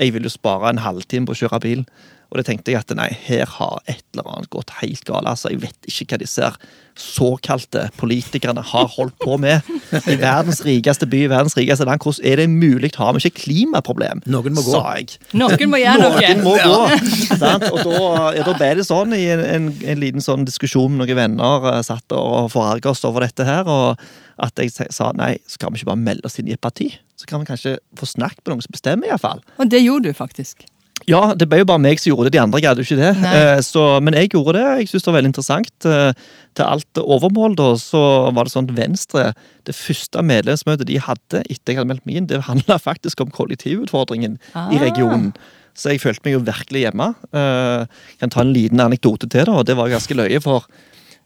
Jeg 0.00 0.14
ville 0.14 0.26
jo 0.26 0.34
spare 0.34 0.70
en 0.72 0.82
halvtime 0.82 1.28
på 1.28 1.36
å 1.36 1.42
kjøre 1.44 1.62
bil. 1.62 1.84
Og 2.30 2.38
det 2.38 2.46
tenkte 2.46 2.72
jeg 2.72 2.80
at 2.80 2.94
nei, 2.94 3.08
her 3.26 3.48
har 3.58 3.80
et 3.90 4.04
eller 4.14 4.28
annet 4.30 4.52
gått 4.54 4.70
helt 4.80 5.02
galt. 5.08 5.26
Altså, 5.26 5.50
jeg 5.50 5.64
vet 5.64 5.90
ikke 5.90 6.14
hva 6.14 6.22
disse 6.22 6.46
her 6.46 6.58
såkalte 7.00 7.86
politikerne 7.96 8.60
har 8.66 8.88
holdt 8.92 9.14
på 9.22 9.38
med. 9.40 9.64
I 10.10 10.16
verdens 10.20 10.60
rikeste 10.66 11.06
by, 11.08 11.22
verdens 11.32 11.56
rikeste 11.56 11.86
land. 11.88 12.02
Hvordan 12.04 12.26
er 12.28 12.42
det 12.42 12.46
mulig? 12.52 12.90
Har 12.98 13.14
vi 13.16 13.22
ikke 13.24 13.44
klimaproblem? 13.46 14.20
Noen 14.30 14.56
må 14.56 14.64
gå. 14.66 14.74
Sa 14.74 14.98
jeg. 14.98 15.16
Noen 15.32 15.72
må 15.72 15.80
gjøre 15.80 16.02
noe. 16.02 16.20
Noen 16.20 16.42
noe. 16.42 16.44
må 16.44 16.56
gå. 16.60 17.36
Sant? 17.40 17.66
Og 17.70 17.80
da, 17.86 18.02
ja, 18.36 18.44
da 18.44 18.56
ble 18.58 18.70
det 18.80 18.86
sånn 18.86 19.16
i 19.16 19.22
en, 19.32 19.44
en, 19.46 19.70
en 19.80 20.02
liten 20.02 20.24
sånn 20.24 20.44
diskusjon 20.48 20.92
med 20.92 21.06
noen 21.06 21.22
venner 21.24 21.60
Uh, 21.70 21.80
satt 21.84 22.14
og 22.16 22.50
forarga 22.52 22.90
oss 22.92 23.02
over 23.06 23.24
dette 23.24 23.44
her, 23.46 23.68
og 23.68 24.00
at 24.40 24.60
jeg 24.60 24.72
sa 24.94 25.10
nei, 25.16 25.34
skal 25.50 25.72
vi 25.72 25.80
ikke 25.80 25.90
bare 25.90 26.02
melde 26.02 26.28
oss 26.28 26.38
inn 26.40 26.48
i 26.48 26.54
et 26.56 26.62
parti? 26.62 26.88
Så 27.20 27.28
kan 27.28 27.42
vi 27.42 27.50
kanskje 27.50 27.76
få 27.98 28.08
snakket 28.08 28.42
med 28.44 28.54
noen 28.54 28.64
som 28.64 28.74
bestemmer, 28.74 29.10
iallfall. 29.10 29.42
Og 29.60 29.70
det 29.70 29.82
gjorde 29.84 30.10
du 30.10 30.16
faktisk. 30.16 30.64
Ja, 31.08 31.34
det 31.34 31.46
ble 31.48 31.62
jo 31.62 31.66
bare 31.70 31.80
meg 31.80 31.98
som 31.98 32.10
gjorde 32.12 32.28
det, 32.28 32.34
de 32.36 32.42
andre 32.42 32.60
gadd 32.60 32.76
jo 32.78 32.84
ikke 32.84 32.98
det. 33.00 33.12
Eh, 33.30 33.60
så, 33.64 33.84
men 34.04 34.14
jeg 34.14 34.30
gjorde 34.34 34.52
det. 34.58 34.64
Jeg 34.82 34.88
syntes 34.90 35.06
det 35.06 35.10
var 35.12 35.16
veldig 35.20 35.30
interessant. 35.32 35.86
Eh, 35.88 36.12
til 36.58 36.64
alt 36.66 37.00
overmål, 37.00 37.54
da, 37.56 37.68
så 37.80 38.02
var 38.36 38.44
det 38.44 38.52
sånn 38.52 38.68
at 38.68 38.76
Venstre, 38.76 39.24
det 39.66 39.74
første 39.78 40.22
medlemsmøtet 40.26 40.86
de 40.90 40.98
hadde 41.00 41.40
etter 41.46 41.72
jeg 41.72 41.78
hadde 41.80 41.88
meldt 41.92 42.04
meg 42.06 42.16
inn, 42.20 42.26
det 42.30 42.42
handla 42.50 42.76
faktisk 42.82 43.20
om 43.24 43.30
kollektivutfordringen 43.30 44.38
Ah. 44.54 44.68
i 44.74 44.78
regionen. 44.82 45.32
Så 45.74 45.92
jeg 45.94 46.00
følte 46.02 46.26
meg 46.26 46.34
jo 46.34 46.40
virkelig 46.44 46.82
hjemme. 46.84 47.14
Eh, 47.32 47.86
Jeg 47.86 48.18
kan 48.20 48.30
ta 48.34 48.40
en 48.42 48.52
liten 48.52 48.80
anekdote 48.82 49.28
til, 49.30 49.44
da, 49.46 49.52
og 49.62 49.66
det 49.66 49.76
var 49.78 49.88
ganske 49.88 50.14
løye. 50.18 50.40
for 50.42 50.66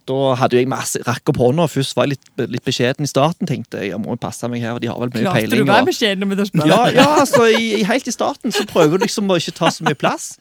da 0.08 0.34
hadde 0.36 0.58
jeg 0.58 0.68
masse 0.68 1.00
rakk 1.06 1.30
opp 1.32 1.38
hånda, 1.40 1.64
først 1.70 1.96
var 1.96 2.08
jeg 2.08 2.18
litt, 2.18 2.50
litt 2.52 2.64
beskjeden 2.66 3.06
i 3.06 3.08
starten. 3.08 3.48
tenkte 3.48 3.80
Jeg 3.80 3.94
jeg 3.94 4.00
må 4.02 4.16
passe 4.20 4.48
meg 4.52 4.64
her, 4.64 4.78
de 4.82 4.90
har 4.90 4.98
vel 5.00 5.12
mye 5.14 5.22
Klarte 5.24 5.40
peiling. 5.40 5.62
du 5.62 5.64
å 5.64 5.70
være 5.70 5.88
beskjeden 5.88 6.28
med 6.28 6.42
å 6.42 6.46
spørre? 6.48 6.68
ja, 6.68 6.80
ja 6.92 7.06
altså, 7.22 7.46
i, 7.48 7.82
helt 7.88 8.10
i 8.10 8.14
starten 8.14 8.52
så 8.52 8.66
prøver 8.68 9.00
du 9.00 9.06
liksom 9.06 9.30
å 9.32 9.38
ikke 9.40 9.56
ta 9.56 9.70
så 9.72 9.86
mye 9.86 9.98
plass. 9.98 10.34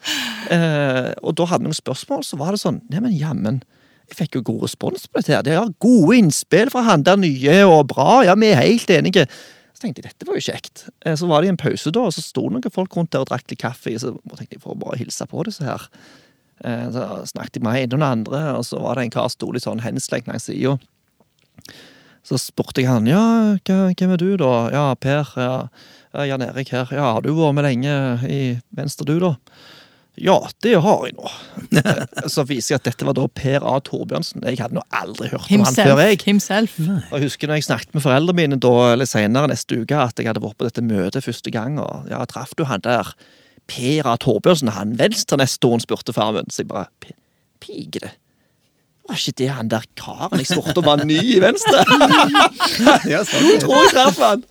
Eh, 0.52 1.12
og 1.22 1.36
da 1.38 1.48
hadde 1.48 1.64
vi 1.64 1.70
noen 1.70 1.78
spørsmål, 1.80 2.24
så 2.26 2.38
var 2.40 2.52
det 2.52 2.60
sånn 2.60 2.82
Neimen, 2.92 3.14
jammen, 3.16 3.62
jeg 4.10 4.18
fikk 4.20 4.38
jo 4.38 4.44
god 4.50 4.66
respons 4.66 5.06
på 5.08 5.22
dette. 5.22 5.32
her. 5.32 5.44
De 5.46 5.56
har 5.56 5.70
gode 5.80 6.18
innspill 6.20 6.72
fra 6.72 6.84
han 6.90 7.04
der 7.06 7.16
nye, 7.20 7.62
og 7.64 7.86
bra. 7.94 8.22
Ja, 8.26 8.34
vi 8.36 8.52
er 8.52 8.60
helt 8.60 8.90
enige. 8.92 9.24
Så 9.74 9.86
tenkte 9.86 10.04
jeg 10.04 10.12
dette 10.12 10.28
var 10.28 10.36
jo 10.36 10.44
kjekt. 10.44 10.84
Eh, 11.06 11.16
så 11.16 11.30
var 11.30 11.42
det 11.42 11.54
en 11.54 11.60
pause, 11.60 11.90
da, 11.90 12.04
og 12.04 12.12
så 12.14 12.22
sto 12.22 12.44
noen 12.50 12.74
folk 12.74 12.94
rundt 12.98 13.14
der 13.14 13.24
og 13.24 13.30
drakk 13.32 13.48
litt 13.48 13.62
kaffe. 13.64 13.96
Så 13.98 14.12
tenkte 14.36 14.58
jeg 14.58 14.62
får 14.66 14.76
bare 14.82 15.00
hilse 15.00 15.26
på 15.30 15.46
disse 15.48 15.64
her. 15.64 15.88
Eh, 16.62 16.86
så 16.94 17.06
snakket 17.32 17.58
jeg 17.58 17.66
med 17.66 17.80
en 17.80 17.88
og 17.90 17.98
den 17.98 18.06
andre, 18.06 18.42
og 18.58 18.66
så 18.68 18.80
var 18.82 18.98
det 18.98 19.08
en 19.08 19.14
kar 19.16 19.28
som 19.28 19.38
sto 19.38 19.50
litt 19.54 19.66
sånn 19.66 19.82
henslengt 19.84 20.30
langs 20.30 20.46
sida. 20.46 20.76
Så 22.24 22.38
spurte 22.40 22.80
jeg 22.80 22.88
han 22.88 23.08
ja, 23.08 23.22
hvem 23.66 24.14
er 24.14 24.20
du 24.20 24.30
da? 24.40 24.52
Ja, 24.72 24.84
Per. 24.96 25.34
Ja, 25.36 25.54
ja, 26.14 26.28
Jan 26.30 26.44
Erik 26.46 26.70
her. 26.72 26.88
Ja, 26.94 27.12
har 27.16 27.24
du 27.24 27.34
vært 27.36 27.58
med 27.58 27.66
lenge 27.66 27.96
i 28.30 28.42
Venstre, 28.76 29.04
du, 29.08 29.18
da? 29.20 29.34
Ja, 30.14 30.36
det 30.62 30.76
har 30.78 31.00
jeg 31.08 31.16
nå. 31.18 31.30
Så 32.32 32.44
viser 32.46 32.74
jeg 32.74 32.80
at 32.80 32.86
dette 32.86 33.06
var 33.06 33.16
da 33.18 33.26
Per 33.34 33.66
A. 33.66 33.74
Torbjørnsen. 33.82 34.44
Jeg 34.46 34.60
hadde 34.62 34.78
nå 34.78 34.84
aldri 34.94 35.32
hørt 35.32 35.48
om 35.50 35.64
han 35.66 35.74
før. 35.76 36.02
Jeg. 36.06 36.20
Himself. 36.22 36.76
Og 36.78 37.16
jeg 37.18 37.26
husker 37.26 37.50
når 37.50 37.58
jeg 37.58 37.66
snakket 37.66 37.96
med 37.96 38.04
foreldrene 38.04 38.38
mine 38.38 38.60
da, 38.62 38.74
eller 38.92 39.10
senere 39.10 39.50
neste 39.50 39.80
uke, 39.82 39.98
at 39.98 40.20
jeg 40.20 40.30
hadde 40.30 40.42
vært 40.44 40.60
på 40.60 40.68
dette 40.68 40.86
møtet 40.86 41.26
første 41.26 41.50
gang, 41.54 41.80
og 41.82 42.06
ja, 42.12 42.22
traff 42.30 42.54
du 42.54 42.62
han 42.70 42.84
der? 42.86 43.10
Per 43.70 44.06
A. 44.10 44.16
Torbjørnsen, 44.20 44.72
han 44.76 44.96
venstre 44.98 45.38
neste 45.40 45.66
år, 45.70 45.80
spurte 45.84 46.12
farmen. 46.16 46.50
Så 46.50 46.62
jeg 46.64 46.68
bare 46.68 46.86
"P- 47.00 47.16
Pige, 47.60 48.00
det. 48.04 48.12
Var 49.04 49.18
ikke 49.20 49.32
det 49.36 49.48
han 49.52 49.68
der 49.68 49.82
karen 50.00 50.40
jeg 50.40 50.46
spurte 50.48 50.80
om 50.80 50.86
var 50.86 51.02
ny 51.04 51.18
i 51.20 51.36
Venstre? 51.42 51.82
Ja, 53.12 53.18
Du 53.20 53.58
tror 53.60 53.82
jeg 53.82 53.90
traff 53.92 54.16
han! 54.16 54.44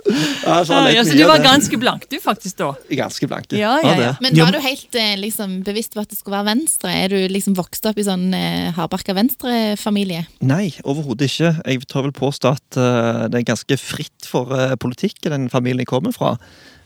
Ja, 0.46 0.60
så 0.62 0.76
han 0.78 0.90
ja, 0.94 1.02
så 1.08 1.16
du 1.18 1.24
var 1.26 1.42
ganske 1.42 1.80
blank, 1.82 2.06
du, 2.12 2.20
faktisk, 2.22 2.60
da. 2.62 2.68
Ganske 2.94 3.28
blank, 3.32 3.48
du. 3.50 3.56
Ja, 3.58 3.80
ja, 3.82 3.94
ja. 3.98 4.12
Men 4.22 4.38
var 4.38 4.54
du 4.54 4.60
helt 4.62 4.94
eh, 5.00 5.16
liksom, 5.18 5.56
bevisst 5.66 5.96
på 5.98 6.04
at 6.04 6.14
det 6.14 6.20
skulle 6.20 6.38
være 6.38 6.52
Venstre? 6.52 6.94
Er 6.94 7.10
du 7.10 7.18
liksom 7.34 7.56
vokst 7.58 7.88
opp 7.90 7.98
i 7.98 8.06
sånn 8.06 8.28
eh, 8.38 8.70
hardbarka 8.78 9.16
Venstre-familie? 9.18 10.28
Nei, 10.46 10.68
overhodet 10.86 11.32
ikke. 11.32 11.56
Jeg 11.66 11.88
tør 11.90 12.06
vel 12.12 12.16
påstå 12.22 12.54
at 12.54 12.78
uh, 12.78 13.26
det 13.34 13.42
er 13.42 13.50
ganske 13.56 13.80
fritt 13.82 14.30
for 14.30 14.54
uh, 14.54 14.76
politikk 14.78 15.18
i 15.26 15.34
den 15.34 15.50
familien 15.54 15.82
jeg 15.82 15.90
kommer 15.90 16.14
fra. 16.14 16.36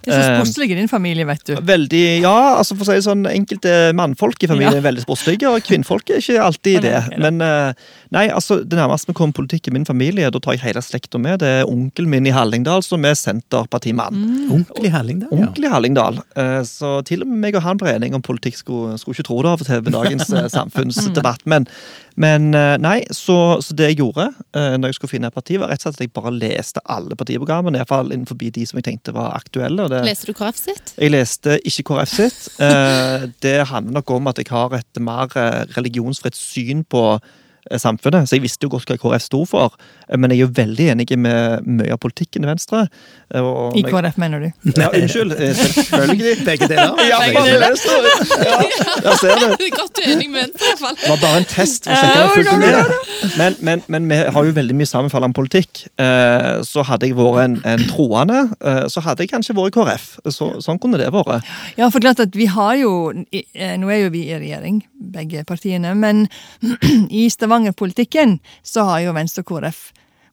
Det 0.07 0.15
er 0.15 0.45
så 0.45 0.61
Eh, 0.63 0.71
i 0.71 0.75
din 0.75 0.87
familie, 0.89 1.25
vet 1.27 1.43
du. 1.45 1.55
Veldig, 1.67 2.21
ja, 2.21 2.33
altså 2.57 2.75
for 2.75 2.85
å 2.85 2.87
si 2.89 2.97
det 2.97 3.05
sånn, 3.05 3.25
Enkelte 3.27 3.93
mannfolk 3.95 4.43
i 4.43 4.47
familien 4.49 4.73
Ja. 4.73 4.79
er 4.79 4.85
veldig 4.87 5.03
sportslige, 5.03 5.47
og 5.51 5.63
kvinnfolk 5.63 6.09
er 6.09 6.21
ikke 6.21 6.41
alltid 6.43 6.81
det. 6.81 6.91
Nei, 6.93 7.09
nei, 7.09 7.17
nei. 7.17 7.31
Men 7.31 7.41
eh, 7.41 7.73
nei, 8.11 8.27
altså, 8.29 8.59
det 8.63 8.77
nærmeste 8.79 9.11
vi 9.11 9.17
kommer 9.19 9.33
politikk 9.37 9.67
i 9.67 9.73
min 9.75 9.85
familie, 9.85 10.31
da 10.31 10.39
tar 10.39 10.55
jeg 10.57 10.63
hele 10.65 10.81
slekta 10.81 11.19
med. 11.19 11.39
Det 11.43 11.47
er 11.61 11.69
onkelen 11.69 12.09
min 12.09 12.27
i 12.27 12.33
Hallingdal 12.35 12.83
som 12.83 13.03
er 13.05 13.15
Senterpartimann. 13.19 14.15
Mm. 14.15 14.51
Onkel 14.59 14.85
i 14.89 14.93
Hallingdal. 14.93 15.31
Onkel 15.31 15.67
i 15.67 15.73
Hallingdal. 15.73 16.21
Eh, 16.35 16.61
Så 16.67 17.03
til 17.05 17.21
og 17.21 17.27
med 17.27 17.37
meg 17.37 17.55
og 17.55 17.63
han 17.63 17.77
ble 17.77 17.95
enige 17.95 18.15
om 18.15 18.21
politikk. 18.21 18.57
Skulle, 18.57 18.97
skulle 18.99 19.15
ikke 19.15 19.27
tro 19.27 19.41
det 19.43 19.51
av 19.51 19.61
og 19.61 19.67
til 19.67 19.81
ved 19.81 19.93
dagens 19.93 20.27
samfunnsdebatt. 20.57 21.45
Men, 21.45 21.67
men 22.15 22.51
nei, 22.81 23.03
så, 23.11 23.61
så 23.61 23.75
det 23.77 23.91
jeg 23.91 23.99
gjorde 24.01 24.31
når 24.53 24.89
jeg 24.89 24.97
skulle 24.97 25.11
finne 25.11 25.27
et 25.31 25.35
parti, 25.37 25.57
var 25.61 25.69
rett 25.69 25.83
og 25.85 25.93
slett 25.93 25.99
at 26.01 26.05
jeg 26.07 26.13
bare 26.15 26.33
leste 26.33 26.81
alle 26.89 27.15
partiprogrammene. 27.15 27.77
Iallfall 27.77 28.11
innenfor 28.11 28.37
de 28.37 28.65
som 28.65 28.79
jeg 28.79 28.87
tenkte 28.87 29.13
var 29.15 29.35
aktuelle. 29.37 29.83
og 29.83 29.89
det 29.93 29.96
det 29.97 30.05
Leser 30.11 30.31
du 30.31 30.37
KrF 30.37 30.61
sitt? 30.61 30.93
Jeg 30.97 31.13
leste 31.13 31.57
ikke 31.67 31.87
KrF 31.91 32.13
sitt. 32.13 32.39
Eh, 32.63 33.27
det 33.43 33.57
handler 33.71 33.99
nok 33.99 34.15
om 34.17 34.31
at 34.31 34.41
jeg 34.41 34.49
har 34.51 34.77
et 34.77 35.01
mer 35.03 35.31
eh, 35.35 35.63
religionsfritt 35.77 36.37
syn 36.37 36.85
på 36.87 37.03
eh, 37.17 37.35
samfunnet. 37.75 38.27
Så 38.29 38.37
jeg 38.37 38.43
visste 38.45 38.63
jo 38.67 38.69
godt 38.73 38.87
hva 38.89 38.97
KrF 39.01 39.21
sto 39.25 39.43
for, 39.45 39.73
eh, 40.09 40.17
men 40.17 40.31
jeg 40.31 40.39
er 40.39 40.45
jo 40.47 40.53
veldig 40.57 40.87
enig 40.93 41.07
med 41.17 41.65
mye 41.67 41.91
av 41.93 41.99
politikken 41.99 42.43
i 42.43 42.47
Venstre. 42.51 42.87
Eh, 43.33 43.41
og- 43.41 43.75
I 43.77 43.83
KrF, 43.83 44.17
mener 44.17 44.39
du? 44.39 44.71
Ja, 44.77 44.89
unnskyld. 44.93 45.33
eh, 45.39 45.53
Selvfølgelig. 45.53 46.45
Begge 46.49 46.67
deler. 46.71 46.95
Ja, 47.09 47.19
Begge 47.25 47.43
deler. 47.43 47.67
Venstre. 47.67 47.97
Ja, 48.45 48.59
jeg 49.03 49.17
ser 49.19 49.35
det. 49.43 49.71
Godt 49.77 49.93
du 49.97 50.01
er 50.03 50.13
enig 50.15 50.29
med 50.31 50.41
Venstre, 50.47 50.65
i 50.65 50.71
hvert 50.71 50.79
fall. 50.79 50.95
Det 51.03 51.09
var 51.09 51.21
bare 51.25 51.37
en 51.43 51.49
test. 51.51 51.83
for 51.83 51.93
å 51.93 51.99
sjekke 52.01 52.23
om 52.23 52.33
fulgte 52.35 52.57
med. 52.63 53.37
Men, 53.37 53.55
men, 53.61 53.83
men 53.87 54.07
vi 54.09 54.15
har 54.37 54.45
jo 54.47 54.53
veldig 54.55 54.75
mye 54.79 54.89
sammenfallende 54.89 55.35
politikk. 55.37 55.83
Eh, 55.99 56.61
Så 56.67 56.83
hadde 56.87 57.07
jeg 57.09 57.15
vært 57.17 57.43
en, 57.43 57.55
en 57.65 57.83
troende, 57.89 58.43
eh, 58.61 58.83
så 58.91 59.01
hadde 59.05 59.25
jeg 59.25 59.31
kanskje 59.33 59.55
vært 59.57 59.73
i 59.73 59.75
KrF. 59.77 60.07
Så, 60.33 60.49
sånn 60.63 60.79
kunne 60.81 60.97
det 61.01 61.09
vært. 61.13 61.43
Ja, 61.77 61.89
for 61.93 61.99
klart 62.03 62.19
at 62.23 62.35
vi 62.37 62.45
har 62.51 62.75
jo 62.79 62.91
eh, 63.33 63.75
Nå 63.77 63.89
er 63.91 64.03
jo 64.05 64.09
vi 64.13 64.25
i 64.31 64.37
regjering, 64.39 64.81
begge 65.17 65.43
partiene, 65.47 65.93
men 65.97 66.27
i 67.09 67.27
Stavanger-politikken 67.33 68.37
så 68.63 68.87
har 68.91 69.07
jo 69.07 69.15
Venstre 69.17 69.45
og 69.45 69.51
KrF 69.51 69.87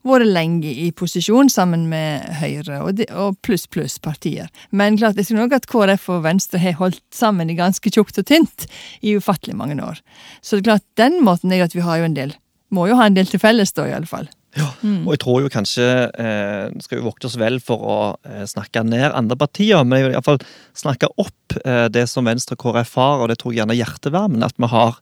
vært 0.05 0.29
lenge 0.29 0.69
i 0.69 0.91
posisjon 0.93 1.49
sammen 1.53 1.87
med 1.89 2.27
Høyre 2.41 2.83
og, 2.85 3.01
og 3.17 3.39
pluss 3.45 3.67
pluss 3.71 3.97
partier. 4.03 4.51
Men 4.71 4.99
klart, 5.01 5.17
jeg 5.17 5.31
tror 5.31 5.45
nok 5.45 5.57
at 5.57 5.69
KrF 5.71 6.09
og 6.13 6.25
Venstre 6.27 6.61
har 6.61 6.77
holdt 6.81 7.03
sammen 7.15 7.51
i 7.51 7.59
ganske 7.59 7.93
tjukt 7.93 8.21
og 8.21 8.29
tynt 8.29 8.67
i 9.01 9.17
ufattelig 9.17 9.57
mange 9.57 9.79
år. 9.81 10.01
Så 10.43 10.57
det 10.57 10.65
er 10.65 10.71
klart, 10.75 10.89
den 11.01 11.23
måten 11.25 11.53
er 11.53 11.65
at 11.65 11.77
vi 11.77 11.85
har 11.85 12.03
jo 12.03 12.11
en 12.11 12.19
del 12.19 12.37
Må 12.75 12.89
jo 12.89 12.97
ha 12.99 13.05
en 13.07 13.15
del 13.15 13.29
til 13.29 13.39
felles, 13.39 13.71
da, 13.77 13.85
i 13.87 13.93
alle 13.95 14.09
fall. 14.09 14.25
Og 15.07 15.15
jeg 15.15 15.23
tror 15.25 15.43
jo 15.43 15.53
kanskje 15.53 15.87
eh, 16.21 16.71
skal 16.85 17.01
vi 17.01 17.05
vokte 17.07 17.29
oss 17.29 17.39
vel 17.41 17.61
for 17.65 17.83
å 17.83 17.99
eh, 18.29 18.45
snakke 18.51 18.85
ned 18.87 19.11
andre 19.11 19.39
partier, 19.41 19.83
men 19.83 19.99
jeg 19.99 20.09
vil 20.09 20.17
iallfall 20.17 20.43
snakke 20.79 21.11
opp 21.21 21.59
eh, 21.65 21.87
det 21.93 22.07
som 22.11 22.27
Venstre 22.29 22.59
og 22.59 22.65
KrF 22.65 22.97
har, 23.01 23.23
og 23.23 23.31
det 23.33 23.41
tror 23.43 23.55
jeg 23.55 23.63
gjerne 23.63 23.77
er 23.77 23.83
hjertevarmen. 23.83 24.47
At 24.47 24.59
vi 24.61 24.71
har 24.71 25.01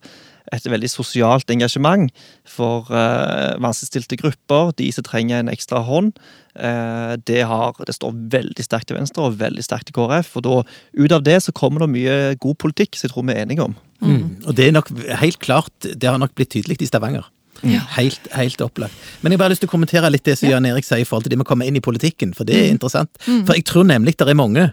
et 0.51 0.65
veldig 0.69 0.89
sosialt 0.91 1.49
engasjement 1.53 2.11
for 2.49 2.89
eh, 2.93 3.53
vanskeligstilte 3.63 4.19
grupper, 4.19 4.73
de 4.79 4.89
som 4.93 5.05
trenger 5.07 5.41
en 5.41 5.51
ekstra 5.53 5.81
hånd. 5.87 6.13
Eh, 6.53 7.13
det, 7.29 7.41
har, 7.49 7.77
det 7.87 7.95
står 7.95 8.17
veldig 8.33 8.65
sterkt 8.65 8.91
til 8.91 8.99
Venstre 8.99 9.27
og 9.27 9.39
veldig 9.39 9.63
sterkt 9.65 9.89
til 9.89 9.97
KrF. 9.97 10.35
og 10.39 10.45
da, 10.47 10.57
Ut 10.99 11.15
av 11.15 11.23
det 11.25 11.39
så 11.45 11.55
kommer 11.55 11.85
det 11.85 11.93
mye 11.95 12.17
god 12.43 12.59
politikk 12.61 12.97
som 12.97 13.07
jeg 13.07 13.15
tror 13.15 13.29
vi 13.29 13.37
er 13.37 13.45
enige 13.45 13.69
om. 13.69 13.77
Mm. 14.03 14.43
Og 14.43 14.57
det 14.57 14.67
er 14.67 14.75
nok 14.75 14.91
helt 15.21 15.39
klart, 15.43 15.73
det 15.83 16.09
har 16.09 16.19
nok 16.21 16.35
blitt 16.35 16.53
tydelig 16.53 16.81
i 16.83 16.91
Stavanger. 16.91 17.29
Helt, 17.63 18.27
helt 18.35 18.61
opplagt. 18.61 18.93
Men 19.21 19.31
jeg 19.31 19.39
har 19.39 19.43
bare 19.45 19.53
lyst 19.55 19.63
til 19.63 19.69
å 19.71 19.73
kommentere 19.73 20.11
litt 20.11 20.25
det 20.27 20.37
som 20.39 20.49
Jan 20.49 20.67
Erik 20.67 20.87
sier 20.87 21.03
i 21.03 21.07
forhold 21.07 21.27
til 21.27 21.33
det 21.33 21.39
med 21.39 21.47
å 21.47 21.51
komme 21.53 21.67
inn 21.69 21.79
i 21.79 21.83
politikken, 21.83 22.33
for 22.35 22.47
det 22.47 22.57
er 22.59 22.71
interessant. 22.73 23.11
For 23.23 23.55
jeg 23.55 23.65
tror 23.69 23.87
nemlig 23.87 24.17
det 24.19 24.27
er 24.27 24.37
mange. 24.37 24.67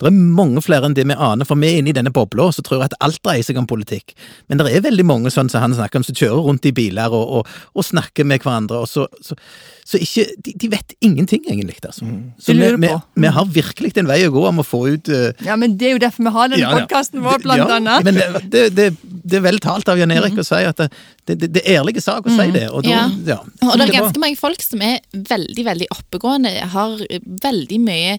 Det 0.00 0.10
er 0.10 0.16
mange 0.16 0.62
flere 0.64 0.88
enn 0.88 0.96
det 0.96 1.06
vi 1.08 1.16
aner, 1.16 1.48
for 1.48 1.58
vi 1.60 1.70
er 1.70 1.80
inne 1.80 1.92
i 1.92 1.96
denne 1.96 2.12
bobla, 2.14 2.50
så 2.52 2.64
tror 2.64 2.80
jeg 2.80 2.90
at 2.90 2.98
alt 3.04 3.22
dreier 3.24 3.46
seg 3.46 3.60
om 3.60 3.68
politikk. 3.70 4.14
Men 4.48 4.60
det 4.60 4.68
er 4.70 4.84
veldig 4.84 5.06
mange 5.08 5.32
sånn 5.32 5.50
som 5.52 5.64
han 5.64 5.76
snakker 5.76 6.02
om, 6.02 6.06
som 6.06 6.16
kjører 6.18 6.44
rundt 6.50 6.68
i 6.68 6.74
biler 6.76 7.14
og, 7.14 7.40
og, 7.40 7.56
og 7.74 7.86
snakker 7.86 8.28
med 8.28 8.44
hverandre, 8.44 8.82
og 8.84 8.90
så, 8.90 9.06
så, 9.24 9.38
så 9.86 10.00
ikke 10.02 10.26
de, 10.44 10.54
de 10.62 10.70
vet 10.72 10.96
ingenting, 11.00 11.44
egentlig. 11.48 11.78
Altså. 11.86 12.08
Så 12.42 12.56
vi, 12.56 12.70
vi, 12.82 12.92
vi 13.22 13.32
har 13.38 13.50
virkelig 13.56 13.92
en 14.00 14.10
vei 14.10 14.20
å 14.26 14.32
gå 14.34 14.44
om 14.48 14.62
å 14.62 14.66
få 14.66 14.82
ut 14.96 15.10
uh... 15.12 15.28
Ja, 15.46 15.58
men 15.60 15.76
det 15.80 15.90
er 15.90 15.96
jo 15.96 16.02
derfor 16.02 16.26
vi 16.26 16.34
har 16.36 16.52
denne 16.52 16.62
Ja, 16.62 16.72
ja. 16.72 16.82
podkasten 16.82 17.24
vår, 17.24 17.42
blant 17.44 17.62
ja, 17.62 17.68
annet. 17.78 18.06
Men 18.06 18.18
det, 18.18 18.42
det, 18.52 18.64
det, 18.76 18.88
det 19.26 19.40
er 19.40 19.44
vel 19.46 19.60
talt 19.62 19.88
av 19.92 20.00
Jan 20.00 20.14
Erik 20.14 20.38
å 20.38 20.46
si 20.46 20.62
at 20.66 20.80
det, 20.80 20.90
det, 21.26 21.38
det, 21.42 21.50
det 21.56 21.64
er 21.64 21.80
ærlige 21.80 22.02
sak 22.04 22.26
å 22.26 22.34
si 22.34 22.48
det. 22.54 22.66
Og, 22.70 22.84
da, 22.86 22.92
Ja. 22.92 23.04
ja. 23.26 23.38
Og 23.66 23.78
det 23.78 23.88
er 23.88 23.94
ganske 23.98 24.22
mange 24.22 24.38
folk 24.38 24.62
som 24.64 24.82
er 24.84 25.00
veldig 25.16 25.64
veldig 25.66 25.88
oppegående, 25.94 26.52
har 26.74 26.98
veldig 27.46 27.80
mye 27.82 28.16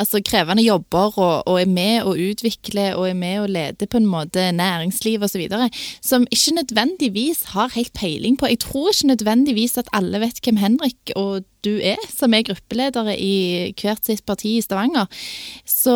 altså, 0.00 0.20
krevende 0.24 0.64
jobber 0.64 1.19
og, 1.20 1.48
og 1.50 1.60
er 1.60 1.70
med 1.70 2.08
å 2.08 2.16
utvikle 2.16 2.90
og 2.96 3.06
er 3.10 3.18
med 3.18 3.42
å 3.42 3.50
lede 3.50 3.88
på 3.90 4.00
en 4.00 4.08
måte 4.08 4.48
næringsliv 4.56 5.26
osv. 5.26 5.46
Som 6.04 6.26
ikke 6.32 6.56
nødvendigvis 6.60 7.44
har 7.54 7.72
helt 7.76 7.92
peiling 7.96 8.38
på 8.40 8.50
Jeg 8.50 8.62
tror 8.66 8.90
ikke 8.90 9.12
nødvendigvis 9.12 9.78
at 9.80 9.90
alle 9.96 10.22
vet 10.22 10.42
hvem 10.44 10.60
Henrik 10.60 11.14
og 11.18 11.46
du 11.64 11.74
er, 11.84 12.00
som 12.08 12.32
er 12.32 12.44
gruppeledere 12.48 13.14
i 13.20 13.72
hvert 13.76 14.06
sitt 14.08 14.24
parti 14.28 14.54
i 14.56 14.64
Stavanger. 14.64 15.08
Så, 15.68 15.92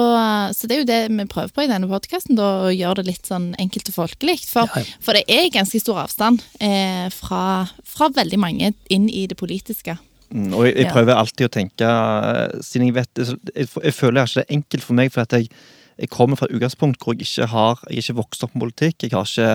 så 0.53 0.69
det 0.69 0.77
er 0.77 0.83
jo 0.83 0.89
det 0.91 1.01
vi 1.09 1.29
prøver 1.31 1.55
på 1.57 1.65
i 1.65 1.71
denne 1.71 1.89
podkasten, 1.89 2.37
å 2.37 2.73
gjøre 2.73 3.01
det 3.01 3.15
litt 3.15 3.31
sånn 3.31 3.53
enkelt 3.61 3.89
og 3.93 4.01
folkelig. 4.03 4.43
For, 4.45 4.69
Ja, 4.69 4.85
ja. 4.85 4.99
for 5.05 5.17
det 5.17 5.25
er 5.33 5.53
ganske 5.55 5.81
stor 5.81 6.05
avstand 6.05 6.45
eh, 6.61 7.09
fra, 7.15 7.65
fra 7.89 8.11
veldig 8.13 8.41
mange 8.41 8.75
inn 8.93 9.09
i 9.09 9.25
det 9.31 9.41
politiske. 9.41 9.97
Mm, 10.35 10.51
Og 10.59 10.65
jeg, 10.67 10.75
jeg 10.81 10.91
prøver 10.91 11.15
alltid 11.15 11.47
å 11.47 11.53
tenke 11.55 11.87
eh, 11.87 12.59
Siden 12.67 12.89
jeg 12.89 12.97
vet 12.97 13.23
jeg, 13.23 13.69
jeg 13.71 13.95
føler 13.95 14.25
ikke 14.27 14.41
det 14.41 14.47
er 14.49 14.55
enkelt 14.57 14.83
for 14.89 14.99
meg, 14.99 15.13
for 15.15 15.23
at 15.23 15.37
jeg, 15.39 15.47
jeg 16.03 16.11
kommer 16.11 16.35
fra 16.41 16.49
et 16.51 16.57
utgangspunkt 16.57 16.99
hvor 17.05 17.15
jeg 17.15 17.29
ikke 17.29 17.47
har 17.53 17.83
Jeg 17.87 18.01
er 18.01 18.03
ikke 18.09 18.17
vokst 18.19 18.43
opp 18.43 18.55
med 18.57 18.65
politikk. 18.67 19.05
Jeg 19.07 19.13
har 19.15 19.29
ikke 19.31 19.53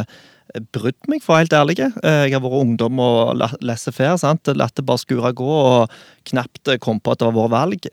eh, 0.55 0.61
brydd 0.73 1.09
meg, 1.11 1.19
for 1.21 1.33
å 1.33 1.35
være 1.35 1.43
helt 1.45 1.57
ærlig. 1.59 1.75
Eh, 1.83 2.21
Jeg 2.29 2.37
har 2.37 2.43
vært 2.45 2.61
ungdom 2.63 3.01
og 3.03 3.33
la- 3.41 3.51
laissez-faire. 3.59 4.15
sant? 4.23 4.47
Latt 4.55 4.73
det 4.79 4.85
bare 4.87 5.03
skure 5.03 5.33
gå, 5.35 5.49
og 5.73 5.91
knapt 6.31 6.71
kom 6.81 7.01
på 7.03 7.11
at 7.11 7.19
det 7.19 7.27
var 7.27 7.35
vår 7.41 7.51
valg. 7.53 7.89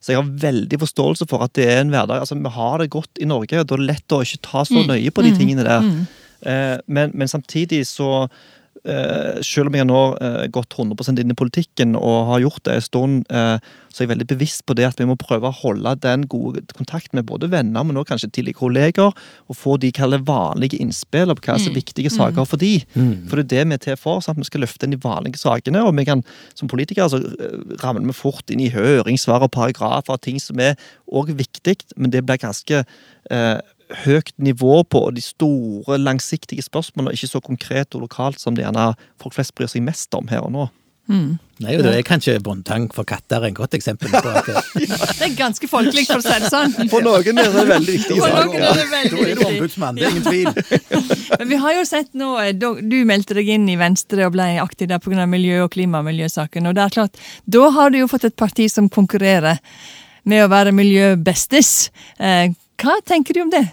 Så 0.00 0.14
jeg 0.14 0.18
har 0.22 0.32
veldig 0.48 0.80
forståelse 0.80 1.28
for 1.28 1.44
at 1.44 1.52
det 1.60 1.68
er 1.68 1.82
en 1.84 1.92
hverdag. 1.92 2.24
Altså, 2.24 2.34
Vi 2.40 2.54
har 2.56 2.78
det 2.82 2.88
godt 2.96 3.20
i 3.20 3.28
Norge, 3.28 3.60
og 3.60 3.68
da 3.68 3.76
er 3.76 3.84
det 3.84 3.90
lett 3.92 4.16
å 4.16 4.22
ikke 4.24 4.40
ta 4.48 4.64
så 4.64 4.80
nøye 4.88 5.12
på 5.12 5.22
de 5.28 5.34
tingene 5.36 5.68
der. 5.68 5.84
Men, 6.88 7.10
men 7.14 7.28
samtidig 7.30 7.84
så 7.86 8.28
selv 9.44 9.68
om 9.70 9.76
jeg 9.76 9.86
nå 9.88 10.00
har 10.20 10.48
gått 10.54 10.76
100% 10.78 11.18
inn 11.20 11.32
i 11.32 11.36
politikken 11.36 11.96
og 11.98 12.32
har 12.32 12.42
gjort 12.44 12.64
det 12.68 12.74
en 12.78 12.84
stund, 12.84 13.24
eh, 13.30 13.58
så 13.88 14.02
er 14.02 14.06
jeg 14.06 14.12
veldig 14.12 14.28
bevisst 14.30 14.64
på 14.68 14.76
det 14.78 14.86
at 14.86 15.00
vi 15.00 15.06
må 15.08 15.16
prøve 15.18 15.48
å 15.48 15.56
holde 15.62 15.94
den 16.04 16.26
gode 16.30 16.62
kontakten 16.76 17.18
med 17.18 17.26
både 17.26 17.50
venner, 17.50 17.84
men 17.84 17.98
også 17.98 18.12
kanskje 18.12 18.30
tidligere 18.36 18.60
kolleger, 18.60 19.14
og 19.48 19.58
få 19.58 19.76
de 19.80 19.90
kaller 19.94 20.22
vanlige 20.22 20.78
innspill 20.82 21.32
på 21.34 21.44
hva 21.46 21.58
som 21.58 21.72
er 21.72 21.80
viktige 21.80 22.12
saker 22.12 22.46
for 22.48 22.60
de. 22.60 22.84
For 23.28 23.40
det 23.40 23.46
er 23.46 23.50
det 23.50 23.64
vi 23.68 23.78
er 23.78 23.84
til 23.88 23.98
for, 24.00 24.22
sånn 24.22 24.36
at 24.36 24.42
vi 24.44 24.50
skal 24.50 24.64
løfte 24.64 24.86
inn 24.86 24.94
de 24.94 25.00
vanlige 25.02 25.42
sakene, 25.42 25.82
og 25.82 25.96
vi 25.98 26.06
kan 26.08 26.22
som 26.54 26.70
politikere 26.70 27.10
så 27.12 27.22
eh, 27.22 27.58
ramler 27.82 28.12
vi 28.12 28.16
fort 28.16 28.54
inn 28.54 28.62
i 28.62 28.70
høringssvar 28.74 29.46
og 29.46 29.54
paragrafer 29.56 30.14
og 30.14 30.22
ting 30.24 30.38
som 30.42 30.60
er 30.62 30.78
også 31.08 31.36
viktig, 31.38 31.76
men 31.96 32.14
det 32.14 32.24
blir 32.26 32.40
ganske 32.40 32.84
eh, 32.84 33.58
høyt 34.04 34.32
nivå 34.36 34.82
på 34.90 35.04
de 35.16 35.22
store, 35.24 35.98
langsiktige 35.98 36.62
spørsmålene, 36.62 37.14
ikke 37.16 37.30
så 37.30 37.40
konkret 37.40 37.94
og 37.94 38.04
lokalt 38.06 38.40
som 38.40 38.56
det 38.56 38.66
gjerne 38.66 38.92
folk 39.20 39.34
flest 39.34 39.54
bryr 39.54 39.70
seg 39.70 39.86
mest 39.86 40.14
om 40.14 40.28
her 40.28 40.44
og 40.44 40.52
nå. 40.52 40.68
Nei, 41.08 41.72
og 41.72 41.86
det 41.86 41.92
er 41.96 42.02
kanskje 42.04 42.34
båndtang 42.44 42.84
for 42.92 43.08
katter 43.08 43.46
en 43.48 43.54
godt 43.56 43.72
eksempel 43.78 44.10
på 44.12 44.20
at 44.28 44.44
det, 44.44 44.88
Det 45.18 45.24
er 45.24 45.32
ganske 45.38 45.68
folkelig, 45.70 46.04
for 46.04 46.20
å 46.20 46.24
si 46.26 46.34
det 46.42 46.50
sånn. 46.52 46.74
For 46.92 47.04
noen 47.04 47.40
er 47.40 47.48
det 47.48 47.64
veldig 47.70 47.94
viktig. 47.94 48.18
For 48.20 48.34
noen 48.36 48.60
er 48.60 48.76
det 48.76 48.84
Da 48.92 49.22
er 49.24 49.40
du 49.40 49.44
ombudsmann, 49.46 49.96
det 49.96 50.04
er 50.04 50.12
ingen 50.12 50.26
tvil. 50.26 50.52
Men 51.40 51.48
vi 51.54 51.60
har 51.64 51.78
jo 51.78 51.86
sett 51.88 52.12
nå, 52.12 52.34
eh, 52.44 52.52
Du 52.58 52.98
meldte 53.08 53.38
deg 53.40 53.48
inn 53.56 53.64
i 53.72 53.78
Venstre 53.80 54.28
og 54.28 54.36
ble 54.36 54.50
aktiv 54.60 54.92
der 54.92 55.00
pga. 55.00 55.24
miljø- 55.24 55.64
og 55.64 55.72
klimamiljøsaken. 55.72 56.68
og 56.68 56.76
det 56.76 56.84
er 56.84 56.94
klart, 57.00 57.24
Da 57.46 57.70
har 57.70 57.90
du 57.90 57.98
jo 58.02 58.10
fått 58.12 58.28
et 58.28 58.36
parti 58.36 58.68
som 58.70 58.92
konkurrerer 58.92 59.58
med 60.28 60.44
å 60.44 60.52
være 60.52 60.76
miljøbestis. 60.76 61.88
Eh, 62.20 62.52
hva 62.78 63.00
tenker 63.08 63.32
du 63.32 63.46
om 63.48 63.50
det? 63.50 63.64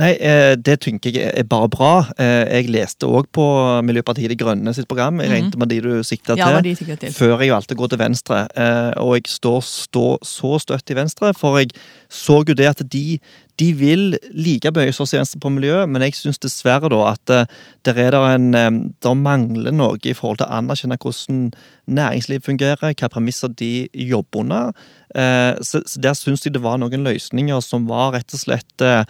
Nei, 0.00 0.14
eh, 0.16 0.54
det 0.56 0.78
tenker 0.86 1.12
jeg 1.12 1.32
er 1.36 1.44
bare 1.44 1.68
bra. 1.68 1.90
Eh, 2.16 2.48
jeg 2.48 2.70
leste 2.72 3.04
òg 3.04 3.26
på 3.36 3.44
Miljøpartiet 3.84 4.32
De 4.32 4.38
Grønne 4.40 4.72
sitt 4.72 4.88
program. 4.88 5.20
Jeg 5.20 5.28
regnet 5.34 5.58
med 5.60 5.68
de 5.68 5.80
du 5.84 5.90
sikta 6.06 6.36
Ja, 6.38 6.48
til. 6.62 6.72
til. 6.96 7.12
Før 7.12 7.42
jeg 7.44 7.52
valgte 7.52 7.76
å 7.76 7.80
gå 7.82 7.90
til 7.92 8.00
Venstre. 8.00 8.46
Eh, 8.56 8.92
og 9.02 9.18
jeg 9.18 9.28
står, 9.28 9.60
står 9.60 10.18
så 10.24 10.54
støtt 10.64 10.94
i 10.94 10.96
Venstre, 10.96 11.34
for 11.36 11.58
jeg 11.60 11.74
så 12.12 12.42
jo 12.44 12.54
det 12.56 12.68
at 12.68 12.82
de, 12.92 13.18
de 13.60 13.68
vil 13.76 14.16
like 14.36 14.70
mye 14.76 14.92
Venstre 14.92 15.40
på 15.40 15.50
miljø, 15.52 15.84
men 15.88 16.04
jeg 16.04 16.16
syns 16.18 16.40
dessverre 16.42 16.90
da 16.92 17.00
at 17.12 17.32
eh, 17.32 17.46
der 17.88 18.00
er 18.00 18.10
det 18.12 18.20
en 18.34 18.54
eh, 18.54 18.70
Der 19.02 19.14
mangler 19.14 19.72
noe 19.72 19.98
i 20.04 20.14
forhold 20.16 20.40
til 20.40 20.48
å 20.48 20.58
anerkjenne 20.58 20.98
hvordan 21.00 21.52
næringsliv 21.86 22.44
fungerer, 22.44 22.80
hvilke 22.82 23.08
premisser 23.08 23.48
de 23.48 23.88
jobber 23.94 24.44
under. 24.44 24.72
Eh, 25.16 25.56
så, 25.64 25.82
der 25.96 26.16
syns 26.18 26.44
jeg 26.44 26.54
det 26.54 26.62
var 26.64 26.78
noen 26.80 27.04
løsninger 27.04 27.60
som 27.64 27.88
var 27.88 28.12
rett 28.16 28.36
og 28.36 28.44
slett 28.44 28.84
eh, 28.86 29.04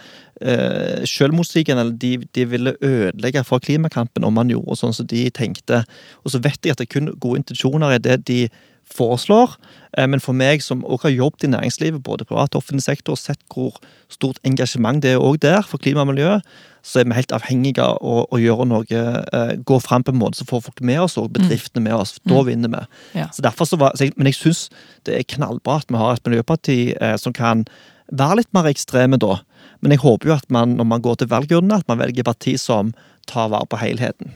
selvmotsigende. 1.07 1.83
Eller 1.83 1.97
de, 1.99 2.17
de 2.35 2.49
ville 2.49 2.77
ødelegge 2.81 3.43
for 3.47 3.63
klimakampen 3.63 4.23
om 4.23 4.39
man 4.39 4.51
gjorde 4.51 4.79
sånn 4.79 4.95
som 4.95 5.07
de 5.07 5.27
tenkte. 5.35 5.83
Og 6.23 6.35
så 6.35 6.43
vet 6.43 6.59
jeg 6.63 6.75
at 6.75 6.81
det 6.81 6.89
er 6.89 6.95
kun 6.97 7.13
gode 7.17 7.43
intensjoner 7.43 7.97
i 7.97 8.03
det 8.03 8.23
de 8.27 8.45
foreslår. 8.93 9.55
Eh, 9.97 10.07
Men 10.07 10.21
for 10.23 10.33
meg 10.37 10.61
som 10.65 10.83
også 10.83 11.09
har 11.09 11.15
jobbet 11.17 11.43
i 11.47 11.51
næringslivet, 11.53 12.03
både 12.03 12.25
privat 12.25 12.55
og 12.55 12.63
offentlig 12.63 12.83
sektor, 12.85 13.13
og 13.13 13.21
sett 13.21 13.41
hvor 13.53 13.79
stort 14.09 14.39
engasjement 14.45 15.01
det 15.03 15.13
er 15.13 15.21
også 15.21 15.41
der 15.41 15.61
for 15.67 15.77
klima 15.81 16.01
og 16.05 16.11
miljø, 16.13 16.39
så 16.83 16.99
er 16.99 17.07
vi 17.07 17.15
helt 17.15 17.31
avhengige 17.31 17.79
av 17.83 18.01
å, 18.03 18.25
å 18.27 18.39
gjøre 18.41 18.65
noe, 18.67 18.83
eh, 18.91 19.53
gå 19.63 19.79
fram 19.81 20.03
på 20.03 20.11
en 20.11 20.19
måte 20.19 20.41
som 20.41 20.49
får 20.49 20.65
folk 20.67 20.81
med 20.83 20.99
oss, 21.05 21.17
og 21.17 21.31
bedriftene 21.33 21.85
med 21.85 21.95
oss. 21.95 22.17
Da 22.27 22.41
vinner 22.43 22.69
vi. 22.73 22.83
Ja. 23.21 23.29
Så 23.31 23.41
derfor 23.45 23.69
så 23.69 23.79
var, 23.79 23.95
men 24.17 24.27
jeg 24.27 24.35
syns 24.39 24.69
det 25.07 25.15
er 25.15 25.29
knallbra 25.35 25.79
at 25.81 25.89
vi 25.89 26.01
har 26.01 26.17
et 26.17 26.27
miljøparti 26.27 26.79
eh, 26.99 27.15
som 27.17 27.33
kan 27.33 27.65
være 28.11 28.41
litt 28.41 28.51
mer 28.53 28.67
ekstreme 28.67 29.17
da. 29.17 29.39
Men 29.81 29.95
jeg 29.95 30.03
håper 30.03 30.27
jo 30.29 30.35
at 30.35 30.49
man, 30.51 30.75
når 30.77 30.87
man 30.91 31.01
går 31.03 31.21
til 31.21 31.31
valgurnene, 31.31 31.79
at 31.79 31.87
man 31.87 31.99
velger 32.03 32.27
parti 32.27 32.57
som 32.59 32.91
ta 33.27 33.47
vare 33.47 33.65
på 33.71 33.77
helheten. 33.79 34.31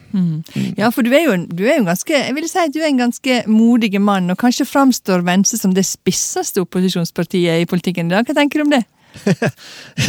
Ja, 0.78 0.90
for 0.92 1.02
du 1.04 1.12
er 1.14 1.24
jo, 1.26 1.32
en- 1.36 1.48
du 1.48 1.66
er 1.68 1.78
jo 1.80 1.86
ganske, 1.86 2.14
jeg 2.14 2.36
vil 2.36 2.48
si 2.50 2.60
at 2.60 2.74
du 2.74 2.80
er 2.80 2.88
en 2.88 2.98
ganske 3.06 3.44
modig 3.48 4.00
mann, 4.02 4.30
og 4.32 4.38
kanskje 4.38 4.66
framstår 4.66 5.24
Venstre 5.28 5.58
som 5.60 5.74
det 5.74 5.86
spisseste 5.86 6.62
opposisjonspartiet 6.64 7.62
i 7.62 7.66
politikken 7.66 8.08
i 8.08 8.16
dag. 8.16 8.26
Hva 8.26 8.34
tenker 8.36 8.60
du 8.60 8.68
om 8.68 8.70
det? 8.78 8.84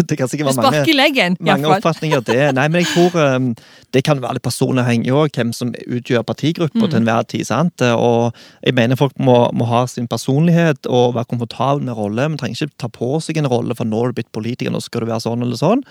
Det 0.09 0.19
kan 0.19 0.29
sikkert 0.29 0.51
være 0.51 0.63
mange 0.71 0.95
leggen, 0.97 1.37
mange 1.41 1.69
oppfatninger. 1.71 2.21
Det, 2.27 2.55
nei, 2.57 2.67
men 2.69 2.83
jeg 2.83 2.91
tror 2.93 3.37
um, 3.37 3.47
det 3.95 4.03
kan 4.05 4.21
være 4.21 4.37
litt 4.37 4.45
personavhengig 4.45 5.13
òg, 5.17 5.31
hvem 5.33 5.53
som 5.57 5.71
utgjør 5.87 6.27
partigruppa 6.29 6.77
Mm. 6.83 6.91
til 6.91 6.99
enhver 7.01 7.23
tid. 7.31 7.47
sant? 7.49 7.81
Og 7.83 8.35
jeg 8.63 8.75
mener 8.77 8.97
folk 9.01 9.15
må, 9.19 9.51
må 9.57 9.65
ha 9.71 9.87
sin 9.87 10.09
personlighet 10.09 10.87
og 10.87 11.15
være 11.17 11.25
komfortabel 11.31 11.83
med 11.89 11.97
rolle. 11.97 12.29
Man 12.29 12.37
trenger 12.39 12.67
ikke 12.67 12.77
ta 12.85 12.89
på 12.93 13.17
seg 13.25 13.39
en 13.41 13.49
rolle, 13.49 13.75
for 13.75 13.85
nå 13.89 14.03
er 14.05 14.13
du 14.13 14.19
blitt 14.21 14.33
politiker, 14.33 14.71
nå 14.71 14.83
skal 14.83 15.01
du 15.01 15.07
være 15.07 15.25
sånn 15.25 15.43
eller 15.43 15.57
sånn. 15.57 15.83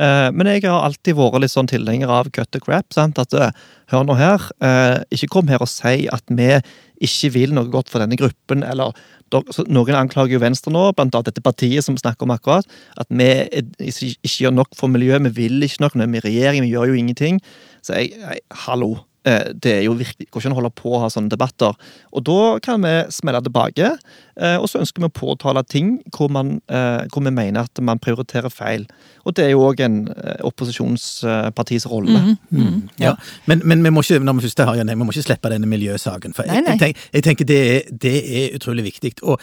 Eh, 0.00 0.30
Men 0.32 0.48
jeg 0.48 0.64
har 0.64 0.86
alltid 0.86 1.18
vært 1.18 1.42
litt 1.42 1.52
sånn 1.52 1.68
tilhenger 1.70 2.08
av 2.08 2.30
cut 2.32 2.50
the 2.52 2.60
crap. 2.62 2.88
sant? 2.94 3.18
At 3.20 3.34
eh, 3.36 3.52
hør 3.92 4.06
nå 4.08 4.16
her, 4.16 4.46
eh, 4.64 5.02
ikke 5.12 5.28
kom 5.36 5.50
her 5.52 5.60
og 5.60 5.68
si 5.68 6.08
at 6.08 6.24
vi 6.28 6.54
ikke 7.00 7.32
vil 7.32 7.54
noe 7.56 7.68
godt 7.72 7.90
for 7.92 8.02
denne 8.02 8.18
gruppen, 8.20 8.64
eller 8.64 8.96
Noen 9.30 9.94
anklager 9.94 10.34
jo 10.34 10.40
Venstre 10.42 10.72
nå, 10.74 10.88
blant 10.98 11.14
annet 11.14 11.28
dette 11.28 11.42
partiet 11.44 11.84
som 11.86 11.94
vi 11.94 12.02
snakker 12.02 12.26
om 12.26 12.32
akkurat, 12.34 12.66
at 12.98 13.06
vi 13.14 13.28
ikke 13.54 14.42
gjør 14.42 14.56
nok 14.56 14.74
for 14.74 14.90
miljøet, 14.90 15.22
vi 15.28 15.46
vil 15.46 15.62
ikke 15.62 15.84
nok, 15.84 15.94
vi 15.94 16.02
er 16.02 16.18
i 16.18 16.24
regjering, 16.24 16.64
vi 16.66 16.72
gjør 16.72 16.90
jo 16.90 16.98
ingenting. 16.98 17.38
Så 17.78 17.94
jeg, 17.94 18.18
jeg 18.18 18.42
hallo. 18.66 18.96
Eh, 19.24 19.52
Det 19.54 19.72
er 19.78 19.82
jo 19.84 19.94
virkelig, 19.98 20.28
går 20.30 20.40
ikke 20.40 20.50
an 20.50 20.54
å 20.54 20.58
holde 20.60 20.72
på 20.76 20.92
å 20.94 21.00
ha 21.04 21.08
sånne 21.12 21.32
debatter. 21.32 21.76
Og 22.12 22.24
da 22.26 22.58
kan 22.64 22.82
vi 22.84 22.92
smelle 23.12 23.42
tilbake, 23.44 23.92
eh, 24.36 24.56
og 24.56 24.68
så 24.70 24.82
ønsker 24.82 25.02
vi 25.02 25.10
å 25.10 25.14
påtale 25.20 25.64
ting 25.66 25.98
hvor, 26.16 26.30
man, 26.30 26.60
eh, 26.68 27.06
hvor 27.12 27.24
vi 27.26 27.32
mener 27.34 27.68
at 27.68 27.82
man 27.84 27.98
prioriterer 28.02 28.52
feil. 28.52 28.86
Og 29.24 29.34
det 29.36 29.46
er 29.46 29.50
jo 29.54 29.66
òg 29.68 29.82
en 29.84 29.98
opposisjonspartis 30.46 31.86
rolle. 31.90 32.36
Mhm. 32.50 32.88
Ja, 33.00 33.16
men, 33.46 33.62
men 33.64 33.82
vi 33.84 33.90
må 33.90 34.02
ikke 34.04 34.22
når 34.24 34.40
vi 34.40 34.48
først 34.48 34.64
har 34.64 34.80
vi 34.80 34.94
må 34.96 35.12
ikke 35.12 35.26
slippe 35.28 35.52
denne 35.52 35.68
miljøsaken. 35.68 36.34
For 36.34 36.48
jeg, 36.48 36.64
nei. 36.64 36.72
jeg, 36.72 36.80
tenker, 36.80 37.10
jeg 37.12 37.26
tenker 37.26 37.44
det 37.44 37.60
er, 37.74 37.92
det 37.92 38.16
er 38.40 38.56
utrolig 38.56 38.84
viktig. 38.88 39.18
Og 39.22 39.40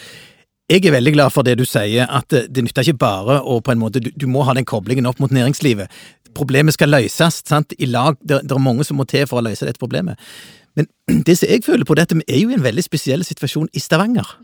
jeg 0.67 0.83
er 0.83 0.91
veldig 0.91 1.13
glad 1.15 1.31
for 1.31 1.47
det 1.47 1.53
du 1.55 1.63
sier, 1.63 2.09
at 2.11 2.27
det, 2.33 2.41
det 2.51 2.65
nytter 2.65 2.83
ikke 2.83 2.99
bare 2.99 3.37
å 3.39 3.61
på 3.63 3.71
en 3.71 3.79
måte, 3.79 4.01
du, 4.03 4.09
du 4.11 4.25
må 4.27 4.43
ha 4.43 4.55
den 4.57 4.67
koblingen 4.67 5.07
opp 5.07 5.21
mot 5.23 5.31
næringslivet. 5.31 5.87
Problemet 6.35 6.75
skal 6.77 6.91
løses 6.91 7.41
sant? 7.47 7.73
i 7.77 7.85
lag. 7.85 8.17
Det, 8.21 8.41
det 8.43 8.55
er 8.55 8.63
mange 8.63 8.85
som 8.87 8.99
må 8.99 9.05
til 9.09 9.27
for 9.29 9.39
å 9.39 9.45
løse 9.47 9.67
dette 9.67 9.81
problemet. 9.81 10.19
Men 10.77 10.89
det 11.27 11.37
som 11.39 11.49
jeg 11.49 11.65
føler 11.65 11.87
på 11.87 11.97
dette, 11.99 12.17
vi 12.17 12.27
er 12.27 12.43
jo 12.43 12.51
i 12.51 12.57
en 12.57 12.65
veldig 12.65 12.85
spesiell 12.85 13.25
situasjon 13.27 13.71
i 13.73 13.83
Stavanger. 13.83 14.35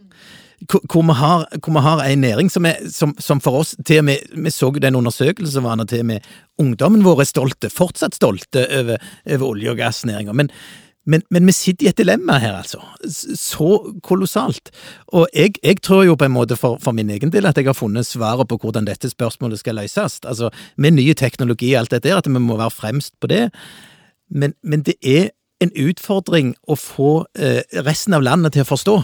Hvor 0.63 1.01
vi 1.03 1.15
har, 1.19 1.47
hvor 1.59 1.73
vi 1.75 1.81
har 1.83 2.01
en 2.05 2.21
næring 2.23 2.49
som, 2.51 2.65
er, 2.65 2.77
som, 2.87 3.11
som 3.19 3.41
for 3.43 3.59
oss 3.59 3.73
til 3.83 3.99
og 3.99 4.05
med, 4.07 4.29
Vi 4.31 4.51
så 4.53 4.69
jo 4.71 4.79
den 4.79 4.95
undersøkelsen 4.95 5.57
som 5.57 5.67
var 5.67 5.83
til 5.83 6.05
og 6.05 6.07
med 6.13 6.29
ungdommen 6.61 7.03
vår 7.03 7.25
er 7.25 7.27
stolte, 7.27 7.69
fortsatt 7.73 8.15
stolte 8.15 8.63
over, 8.69 9.01
over 9.25 9.47
olje- 9.49 9.73
og 9.73 9.77
gassnæringa. 9.81 10.33
Men, 10.33 10.51
men, 11.05 11.23
men 11.29 11.45
vi 11.45 11.51
sitter 11.51 11.85
i 11.85 11.89
et 11.91 11.97
dilemma 11.99 12.37
her, 12.39 12.55
altså. 12.61 12.79
Så 13.35 13.95
kolossalt. 14.03 14.71
Og 15.11 15.27
jeg, 15.35 15.57
jeg 15.63 15.81
tror 15.83 16.05
jo 16.07 16.15
på 16.15 16.29
en 16.29 16.35
måte 16.35 16.55
for, 16.55 16.79
for 16.83 16.95
min 16.95 17.11
egen 17.11 17.33
del 17.33 17.49
at 17.49 17.59
jeg 17.59 17.67
har 17.67 17.75
funnet 17.75 18.07
svaret 18.07 18.47
på 18.47 18.57
hvordan 18.61 18.87
dette 18.87 19.11
spørsmålet 19.11 19.59
skal 19.59 19.75
løses. 19.81 20.21
Altså, 20.23 20.49
med 20.77 20.95
ny 20.95 21.09
teknologi 21.19 21.73
og 21.73 21.83
alt 21.83 21.95
dette 21.97 22.07
der, 22.09 22.21
at 22.23 22.29
vi 22.29 22.39
må 22.39 22.57
være 22.57 22.71
fremst 22.71 23.17
på 23.19 23.27
det. 23.27 23.49
Men, 24.31 24.55
men 24.63 24.85
det 24.87 24.95
er 25.03 25.33
en 25.63 25.73
utfordring 25.79 26.53
å 26.67 26.77
få 26.79 27.11
eh, 27.39 27.61
resten 27.83 28.15
av 28.15 28.23
landet 28.23 28.55
til 28.55 28.63
å 28.63 28.71
forstå 28.71 28.95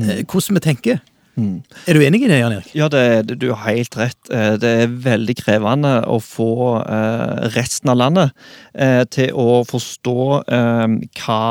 eh, 0.00 0.24
hvordan 0.24 0.58
vi 0.58 0.64
tenker. 0.64 1.04
Mm. 1.36 1.60
Er 1.84 1.92
du 1.96 2.00
enig 2.00 2.22
i 2.24 2.28
det, 2.30 2.38
Jan 2.40 2.54
Erik? 2.56 2.70
Ja, 2.72 2.86
det, 2.88 3.36
du 3.40 3.50
har 3.52 3.74
helt 3.76 3.96
rett. 4.00 4.30
Eh, 4.32 4.54
Det 4.60 4.70
er 4.82 4.94
veldig 5.04 5.34
krevende 5.36 5.92
å 6.08 6.16
få 6.24 6.78
eh, 6.80 7.50
resten 7.56 7.92
av 7.92 7.98
landet 8.00 8.32
eh, 8.72 9.04
til 9.12 9.36
å 9.36 9.60
forstå 9.68 10.16
hva, 10.46 11.42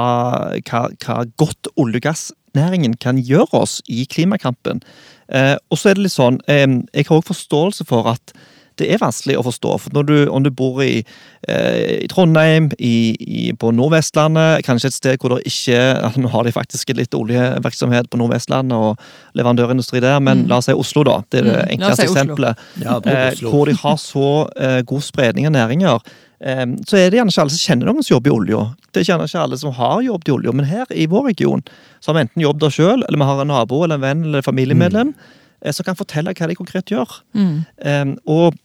hva, 0.58 0.82
hva 1.06 1.18
godt 1.38 1.70
olje- 1.76 2.02
og 2.02 2.08
gassnæringen 2.08 2.98
kan 2.98 3.22
gjøre 3.22 3.62
oss 3.62 3.78
i 3.88 4.08
klimakampen. 4.10 4.82
Og 5.26 5.78
så 5.80 5.90
er 5.90 5.98
det 5.98 6.04
litt 6.06 6.14
sånn, 6.14 6.36
jeg 6.46 7.08
har 7.08 7.18
også 7.18 7.32
forståelse 7.32 7.86
for 7.90 8.10
at 8.12 8.34
det 8.80 8.90
er 8.92 9.00
vanskelig 9.02 9.38
å 9.40 9.44
forstå. 9.46 9.72
for 9.82 9.96
når 9.96 10.08
du, 10.10 10.16
Om 10.32 10.44
du 10.44 10.50
bor 10.52 10.82
i, 10.84 11.04
eh, 11.48 12.04
i 12.04 12.08
Trondheim, 12.12 12.72
i, 12.80 13.16
i, 13.20 13.54
på 13.54 13.72
Nordvestlandet, 13.72 14.66
kanskje 14.66 14.92
et 14.92 14.98
sted 14.98 15.22
hvor 15.22 15.36
det 15.36 15.46
ikke 15.48 15.80
altså 16.04 16.24
Nå 16.24 16.32
har 16.34 16.44
de 16.48 16.52
faktisk 16.56 16.92
litt 16.96 17.16
oljevirksomhet 17.16 18.10
på 18.10 18.20
Nordvestlandet 18.20 18.76
og 18.76 19.00
leverandørindustri 19.38 20.02
der, 20.04 20.20
men 20.20 20.46
la 20.52 20.60
oss 20.60 20.70
si 20.70 20.76
Oslo, 20.76 21.06
da. 21.08 21.22
Det 21.30 21.42
er 21.42 21.50
det 21.50 21.56
Mm, 21.56 21.72
enkleste 21.78 22.04
si 22.04 22.12
eksempelet. 22.12 22.68
Ja, 22.84 23.00
Eh, 23.06 23.34
hvor 23.50 23.66
de 23.66 23.76
har 23.78 23.98
så 23.98 24.50
eh, 24.58 24.82
god 24.82 25.04
spredning 25.04 25.46
av 25.48 25.54
næringer. 25.54 26.02
Eh, 26.42 26.66
så 26.88 26.98
er 26.98 27.10
det 27.10 27.20
gjerne 27.20 27.32
ikke 27.32 27.42
alle 27.46 27.54
som 27.56 27.64
kjenner 27.64 27.86
noen 27.92 28.04
som 28.04 28.16
jobber 28.16 28.32
i 28.32 28.36
olja. 28.36 28.62
Det 28.92 29.02
er 29.02 29.10
gjerne 29.12 29.28
ikke 29.30 29.44
alle 29.46 29.58
som 29.58 29.72
har 29.78 30.02
jobbet 30.02 30.28
i 30.28 30.36
olja, 30.36 30.52
men 30.52 30.66
her 30.66 30.86
i 30.92 31.08
vår 31.08 31.30
region 31.32 31.64
så 32.02 32.12
har 32.12 32.20
vi 32.20 32.26
enten 32.28 32.44
jobbet 32.44 32.62
der 32.66 32.76
sjøl, 32.76 33.04
eller 33.06 33.18
vi 33.18 33.30
har 33.30 33.42
en 33.42 33.48
nabo 33.54 33.84
eller 33.84 33.96
en 33.96 34.08
venn 34.08 34.24
eller 34.26 34.46
familiemedlem 34.46 35.14
Mm 35.16 35.42
som 35.74 35.86
kan 35.88 35.98
fortelle 35.98 36.34
hva 36.36 36.50
de 36.50 36.58
konkret 36.58 36.92
gjør. 36.92 37.20
Mm. 37.38 37.54
Um, 37.86 38.14
og 38.30 38.46
eh, 38.54 38.60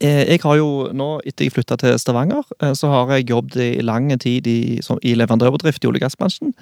jeg 0.00 0.40
har 0.42 0.56
jo 0.58 0.68
nå, 0.96 1.08
etter 1.26 1.46
jeg 1.46 1.54
flytta 1.54 1.76
til 1.80 1.98
Stavanger, 2.00 2.46
eh, 2.62 2.72
så 2.76 2.90
har 2.92 3.12
jeg 3.14 3.30
jobbet 3.30 3.60
i 3.60 3.84
lang 3.84 4.08
tid 4.20 4.46
i, 4.48 4.80
i 4.80 5.14
leverandørbedrift 5.14 5.84
i 5.84 5.90
olje- 5.90 6.02
og 6.02 6.06
gassbransjen. 6.06 6.54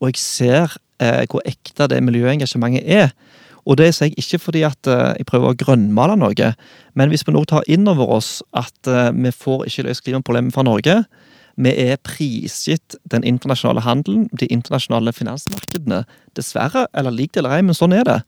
Og 0.00 0.12
jeg 0.12 0.20
ser 0.20 0.76
eh, 1.00 1.24
hvor 1.30 1.44
ekte 1.48 1.88
det 1.90 2.02
miljøengasjementet 2.04 2.84
er. 2.84 3.14
Og 3.66 3.78
det 3.80 3.90
sier 3.96 4.12
jeg 4.12 4.22
ikke 4.22 4.42
fordi 4.44 4.62
at 4.68 4.90
eh, 4.90 5.14
jeg 5.18 5.28
prøver 5.28 5.52
å 5.52 5.58
grønnmale 5.58 6.18
noe, 6.20 6.52
men 6.94 7.10
hvis 7.10 7.26
vi 7.26 7.34
nå 7.34 7.42
tar 7.48 7.66
inn 7.70 7.88
over 7.90 8.12
oss 8.18 8.38
at 8.56 8.90
eh, 8.90 9.10
vi 9.16 9.32
får 9.34 9.66
ikke 9.66 9.88
løst 9.88 10.04
klimaproblemet 10.06 10.54
fra 10.54 10.66
Norge, 10.66 11.00
vi 11.56 11.72
er 11.72 11.96
prisgitt 12.04 12.98
den 13.08 13.24
internasjonale 13.24 13.80
handelen, 13.80 14.26
de 14.28 14.48
internasjonale 14.52 15.12
finansmarkedene. 15.16 16.02
Dessverre, 16.36 16.84
eller 16.92 17.14
lik 17.14 17.36
eller 17.36 17.56
ei, 17.56 17.62
men 17.64 17.76
sånn 17.76 17.96
er 17.96 18.04
det. 18.04 18.18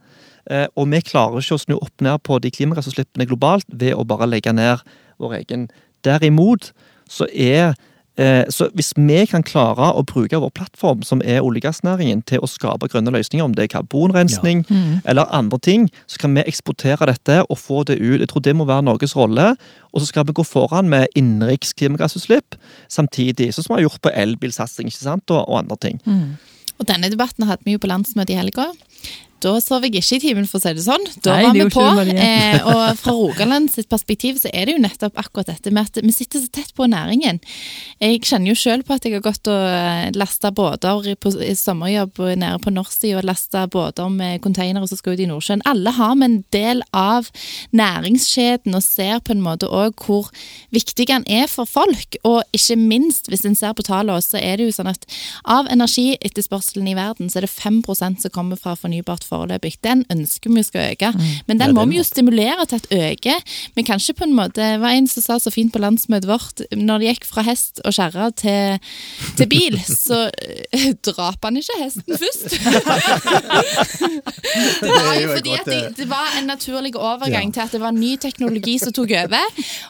Eh, 0.50 0.66
Og 0.76 0.88
vi 0.88 1.00
klarer 1.04 1.42
ikke 1.42 1.58
å 1.58 1.64
snu 1.64 1.76
opp 1.76 2.00
ned 2.00 2.22
på 2.24 2.38
de 2.40 2.50
klimagassutslippene 2.50 3.26
globalt 3.28 3.66
ved 3.68 3.94
å 3.94 4.06
bare 4.08 4.28
legge 4.28 4.52
ned 4.52 4.80
vår 5.20 5.42
egen. 5.42 5.68
Derimot 6.06 6.72
så 7.08 7.26
er 7.34 7.74
eh, 8.18 8.44
så 8.50 8.68
Hvis 8.74 8.94
vi 8.96 9.26
kan 9.26 9.42
klare 9.42 9.92
å 9.94 10.02
bruke 10.02 10.40
vår 10.40 10.50
plattform, 10.50 11.02
som 11.02 11.20
er 11.22 11.40
olje- 11.40 11.62
og 11.62 11.68
gassnæringen, 11.68 12.24
til 12.26 12.40
å 12.40 12.48
skape 12.48 12.88
grønne 12.88 13.12
løsninger, 13.14 13.44
om 13.44 13.54
det 13.54 13.64
er 13.68 13.78
karbonrensning 13.78 14.64
eller 15.04 15.28
andre 15.30 15.58
ting, 15.58 15.88
så 16.08 16.18
kan 16.18 16.34
vi 16.34 16.42
eksportere 16.42 17.06
dette 17.06 17.44
og 17.48 17.58
få 17.58 17.84
det 17.84 18.00
ut. 18.00 18.18
Jeg 18.20 18.28
tror 18.28 18.42
det 18.42 18.56
må 18.56 18.66
være 18.66 18.82
Norges 18.88 19.14
rolle. 19.16 19.56
Og 19.92 20.00
så 20.00 20.06
skal 20.06 20.24
vi 20.24 20.32
gå 20.32 20.44
foran 20.44 20.88
med 20.88 21.06
innenriks 21.14 21.72
klimagassutslipp 21.74 22.56
samtidig, 22.88 23.52
sånn 23.54 23.64
som 23.64 23.76
vi 23.76 23.82
har 23.82 23.88
gjort 23.90 24.02
på 24.02 24.10
elbilsatsing? 24.10 24.90
Og, 25.30 25.48
og 25.48 25.58
andre 25.58 25.76
ting. 25.76 26.00
Og 26.78 26.86
denne 26.86 27.10
debatten 27.10 27.46
hadde 27.46 27.62
vi 27.64 27.74
jo 27.74 27.78
på 27.82 27.90
landsmøtet 27.90 28.34
i 28.34 28.38
helga. 28.38 28.72
Da 29.38 29.52
sov 29.62 29.84
jeg 29.86 29.94
ikke 30.00 30.16
i 30.16 30.22
timen, 30.22 30.46
for 30.50 30.58
å 30.58 30.62
si 30.64 30.72
det 30.74 30.82
sånn. 30.82 31.04
Da 31.22 31.36
Nei, 31.36 31.44
var 31.46 31.58
vi 31.58 31.66
på. 31.74 31.86
Eh, 32.28 32.64
og 32.66 32.98
fra 32.98 33.12
Rogaland 33.14 33.70
sitt 33.70 33.88
perspektiv 33.90 34.38
så 34.40 34.50
er 34.52 34.66
det 34.66 34.74
jo 34.74 34.82
nettopp 34.82 35.18
akkurat 35.20 35.50
dette 35.52 35.70
med 35.74 35.86
at 35.86 36.00
vi 36.02 36.12
sitter 36.14 36.42
så 36.42 36.50
tett 36.52 36.72
på 36.76 36.86
næringen. 36.90 37.38
Jeg 38.02 38.22
kjenner 38.26 38.50
jo 38.50 38.58
sjøl 38.58 38.82
på 38.86 38.96
at 38.96 39.06
jeg 39.06 39.14
har 39.16 39.24
gått 39.24 39.50
og 39.50 40.16
lasta 40.18 40.50
båter 40.54 41.10
i- 41.12 41.16
på 41.18 41.30
sommerjobb 41.30 42.18
nede 42.38 42.58
på 42.64 42.72
Nordsida 42.74 43.20
og 43.20 43.28
lasta 43.28 43.66
båter 43.70 44.10
med 44.10 44.42
konteinere 44.42 44.88
som 44.88 44.98
skal 44.98 45.14
ut 45.14 45.22
i 45.22 45.28
Nordsjøen. 45.30 45.62
Alle 45.68 45.92
har 45.94 46.14
med 46.18 46.30
en 46.30 46.44
del 46.54 46.82
av 46.92 47.30
næringskjeden 47.72 48.74
og 48.74 48.82
ser 48.82 49.20
på 49.20 49.34
en 49.36 49.44
måte 49.44 49.68
òg 49.70 49.94
hvor 50.06 50.30
viktig 50.74 51.06
den 51.06 51.24
er 51.28 51.46
for 51.50 51.68
folk. 51.68 52.18
Og 52.24 52.42
ikke 52.56 52.78
minst, 52.80 53.28
hvis 53.28 53.44
en 53.46 53.58
ser 53.58 53.74
på 53.74 53.86
tallene, 53.86 54.22
så 54.24 54.40
er 54.40 54.58
det 54.58 54.68
jo 54.68 54.76
sånn 54.78 54.90
at 54.90 55.06
av 55.44 55.68
energietterspørselen 55.70 56.88
i 56.90 56.96
verden, 56.98 57.30
så 57.30 57.38
er 57.38 57.46
det 57.46 57.54
5 57.54 57.82
som 58.18 58.30
kommer 58.34 58.58
fra 58.58 58.74
fornybart 58.74 59.27
foreløpig. 59.28 59.76
Den 59.84 60.04
ønsker 60.12 60.52
vi 60.52 60.64
skal 60.66 60.92
øke, 60.92 61.12
men 61.46 61.60
den 61.60 61.74
må 61.76 61.84
vi 61.88 61.98
jo 61.98 62.04
stimulere 62.06 62.66
til 62.68 62.80
at 62.80 62.88
øke. 62.92 63.34
Men 63.76 63.84
kanskje 63.84 64.14
på 64.14 64.24
en 64.24 64.34
måte, 64.36 64.58
det 64.58 64.80
var 64.82 64.96
en 64.96 65.08
som 65.10 65.22
sa 65.22 65.38
så 65.38 65.52
fint 65.54 65.72
på 65.72 65.82
landsmøtet 65.82 66.28
vårt, 66.28 66.62
når 66.76 66.98
det 66.98 67.12
gikk 67.12 67.28
fra 67.28 67.44
hest 67.46 67.82
og 67.84 67.94
kjerre 67.94 68.30
til, 68.38 68.78
til 69.38 69.48
bil, 69.50 69.78
så 69.84 70.26
øh, 70.28 70.88
drap 71.08 71.44
han 71.44 71.60
ikke 71.60 71.78
hesten 71.82 72.18
først. 72.18 72.48
Det 74.78 74.88
var 74.88 75.14
jo 75.18 75.28
fordi 75.34 75.52
at 75.54 75.66
det, 75.66 75.76
eh, 75.76 75.92
det 75.96 76.06
var 76.10 76.34
en 76.38 76.46
naturlig 76.48 76.92
overgang 76.96 77.52
til 77.54 77.60
at 77.60 77.72
det 77.74 77.80
var 77.80 77.92
ny 77.94 78.16
teknologi 78.20 78.78
som 78.80 78.92
tok 78.94 79.10
over, 79.24 79.44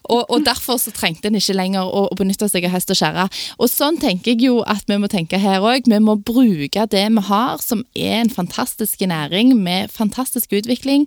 og, 0.04 0.30
og 0.30 0.44
derfor 0.46 0.78
så 0.80 0.92
trengte 0.94 1.28
en 1.28 1.38
ikke 1.38 1.56
lenger 1.56 1.86
å, 1.86 2.06
å 2.10 2.18
benytte 2.18 2.48
seg 2.50 2.66
av 2.68 2.74
hest 2.74 2.92
og 2.92 2.98
kjerre. 2.98 3.28
Og 3.58 3.70
sånn 3.70 3.98
tenker 4.00 4.34
jeg 4.34 4.48
jo 4.48 4.60
at 4.66 4.88
vi 4.88 4.98
må 5.00 5.10
tenke 5.10 5.40
her 5.40 5.64
òg. 5.64 5.88
Vi 5.88 6.00
må 6.02 6.16
bruke 6.16 6.86
det 6.90 7.04
vi 7.08 7.24
har, 7.28 7.62
som 7.62 7.84
er 7.94 8.22
en 8.22 8.32
fantastisk 8.32 9.04
næring 9.08 9.27
med 9.58 9.90
fantastisk 9.92 10.52
utvikling, 10.58 11.06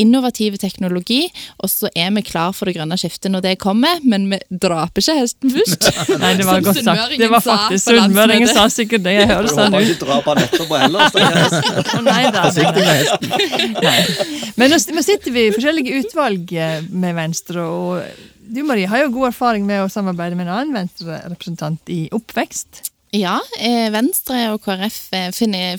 innovativ 0.00 0.56
teknologi, 0.58 1.28
og 1.62 1.70
så 1.70 1.88
er 1.94 2.10
vi 2.16 2.22
klar 2.26 2.52
for 2.56 2.66
det 2.66 2.74
grønne 2.76 2.96
skiftet 2.98 3.30
når 3.30 3.40
det 3.44 3.52
kommer, 3.62 4.00
men 4.02 4.26
vi 4.32 4.38
draper 4.50 5.00
ikke 5.02 5.16
hesten 5.20 5.52
først. 5.54 5.88
Nei, 6.22 6.32
det 6.38 6.46
var 6.48 6.64
godt 6.66 6.80
sagt. 6.82 7.14
Det 7.20 7.30
var 7.30 7.42
faktisk 7.44 7.84
Sunnmøringen 7.90 8.50
sa 8.50 8.66
sikkert 8.72 9.04
det. 9.06 9.14
Jeg 9.20 9.30
hører 9.30 9.50
sånn 9.52 9.74
ut. 9.74 9.80
ikke 9.84 10.00
dra 10.02 10.16
på 10.24 10.34
han 10.34 10.40
etterpå 10.44 10.74
heller. 10.82 11.02
Men 14.58 14.66
nå, 14.74 14.78
sitter 15.04 15.30
vi 15.34 15.48
i 15.48 15.54
forskjellige 15.54 16.00
utvalg 16.02 16.42
eh, 16.58 16.80
med 16.90 17.12
Venstre, 17.18 17.60
og 17.62 18.02
Du 18.44 18.60
Marie, 18.66 18.88
har 18.90 18.98
jo 19.04 19.12
god 19.14 19.30
erfaring 19.30 19.64
med 19.68 19.84
å 19.84 19.92
samarbeide 19.92 20.36
med 20.36 20.48
en 20.48 20.56
annen 20.58 20.74
Venstre-representant 20.76 21.80
i 21.92 22.08
oppvekst. 22.14 22.90
Ja, 23.14 23.38
eh, 23.62 23.92
Venstre 23.94 24.48
og 24.52 24.64
KrF 24.64 24.98
eh, 25.14 25.30
finner 25.34 25.78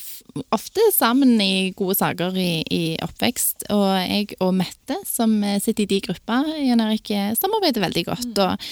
ofte 0.56 0.84
sammen 0.92 1.38
i 1.42 1.72
gode 1.78 1.96
saker 1.98 2.36
i, 2.40 2.50
i 2.72 2.84
oppvekst. 3.04 3.68
Og 3.74 3.86
jeg 4.02 4.36
og 4.44 4.54
Mette, 4.58 4.98
som 5.08 5.38
sitter 5.64 5.86
i 5.86 5.90
de 5.96 6.02
gruppa, 6.10 6.42
Jan 6.60 6.84
Erik, 6.84 7.12
eh, 7.16 7.32
samarbeider 7.40 7.86
veldig 7.86 8.06
godt. 8.10 8.42
Og, 8.44 8.68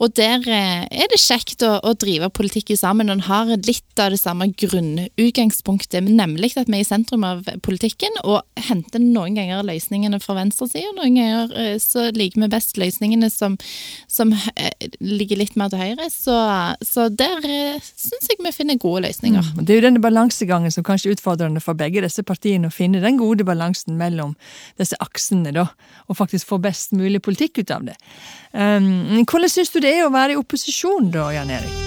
og 0.00 0.14
der 0.16 0.44
eh, 0.48 0.84
er 0.88 1.10
det 1.12 1.20
kjekt 1.20 1.62
å, 1.66 1.74
å 1.84 1.92
drive 1.98 2.30
politikk 2.32 2.72
sammen. 2.78 3.10
En 3.12 3.24
har 3.26 3.50
litt 3.66 4.00
av 4.00 4.12
det 4.14 4.20
samme 4.20 4.48
grunnutgangspunktet, 4.48 6.06
nemlig 6.08 6.54
at 6.56 6.70
vi 6.70 6.78
er 6.78 6.84
i 6.84 6.88
sentrum 6.88 7.26
av 7.26 7.44
politikken 7.64 8.16
og 8.22 8.40
henter 8.68 9.02
noen 9.02 9.36
ganger 9.36 9.64
løsningene 9.66 10.20
fra 10.22 10.36
venstresida. 10.38 10.94
Noen 10.96 11.18
ganger 11.18 11.56
eh, 11.58 11.76
så 11.82 12.08
liker 12.14 12.44
vi 12.44 12.50
best 12.52 12.80
løsningene 12.80 13.30
som, 13.32 13.58
som 14.10 14.32
eh, 14.32 14.88
ligger 15.00 15.42
litt 15.42 15.58
mer 15.60 15.72
til 15.72 15.82
høyre. 15.82 16.08
Så, 16.12 16.36
så 16.86 17.08
der 17.12 17.42
syns 17.82 18.30
jeg 18.30 18.40
vi 18.42 18.54
finner 18.54 18.80
gode 18.80 19.04
løsninger. 19.06 19.52
Mm. 19.52 19.64
Det 19.66 19.74
er 19.74 19.82
jo 19.82 19.86
denne 19.88 20.04
balansegangen 20.04 20.72
som 20.74 20.86
kanskje 20.86 21.12
er 21.12 21.18
utfordrende 21.18 21.62
for 21.62 21.78
begge 21.78 22.04
disse 22.04 22.24
partiene, 22.26 22.70
å 22.70 22.74
finne 22.74 23.02
den 23.04 23.20
gode 23.20 23.46
balansen 23.46 23.98
mellom 24.00 24.34
disse 24.80 24.96
aksene, 25.02 25.52
da, 25.54 25.68
og 26.08 26.18
faktisk 26.18 26.48
få 26.48 26.58
best 26.62 26.94
mulig 26.96 27.22
politikk 27.24 27.62
ut 27.62 27.74
av 27.74 27.84
det. 27.90 27.98
Um, 28.52 29.22
hvordan 29.24 29.48
syns 29.48 29.70
du 29.72 29.81
det 29.82 29.96
er 29.98 30.06
å 30.06 30.12
være 30.14 30.36
i 30.36 30.38
opposisjon, 30.38 31.10
da, 31.12 31.30
Jan 31.34 31.50
Erik? 31.50 31.78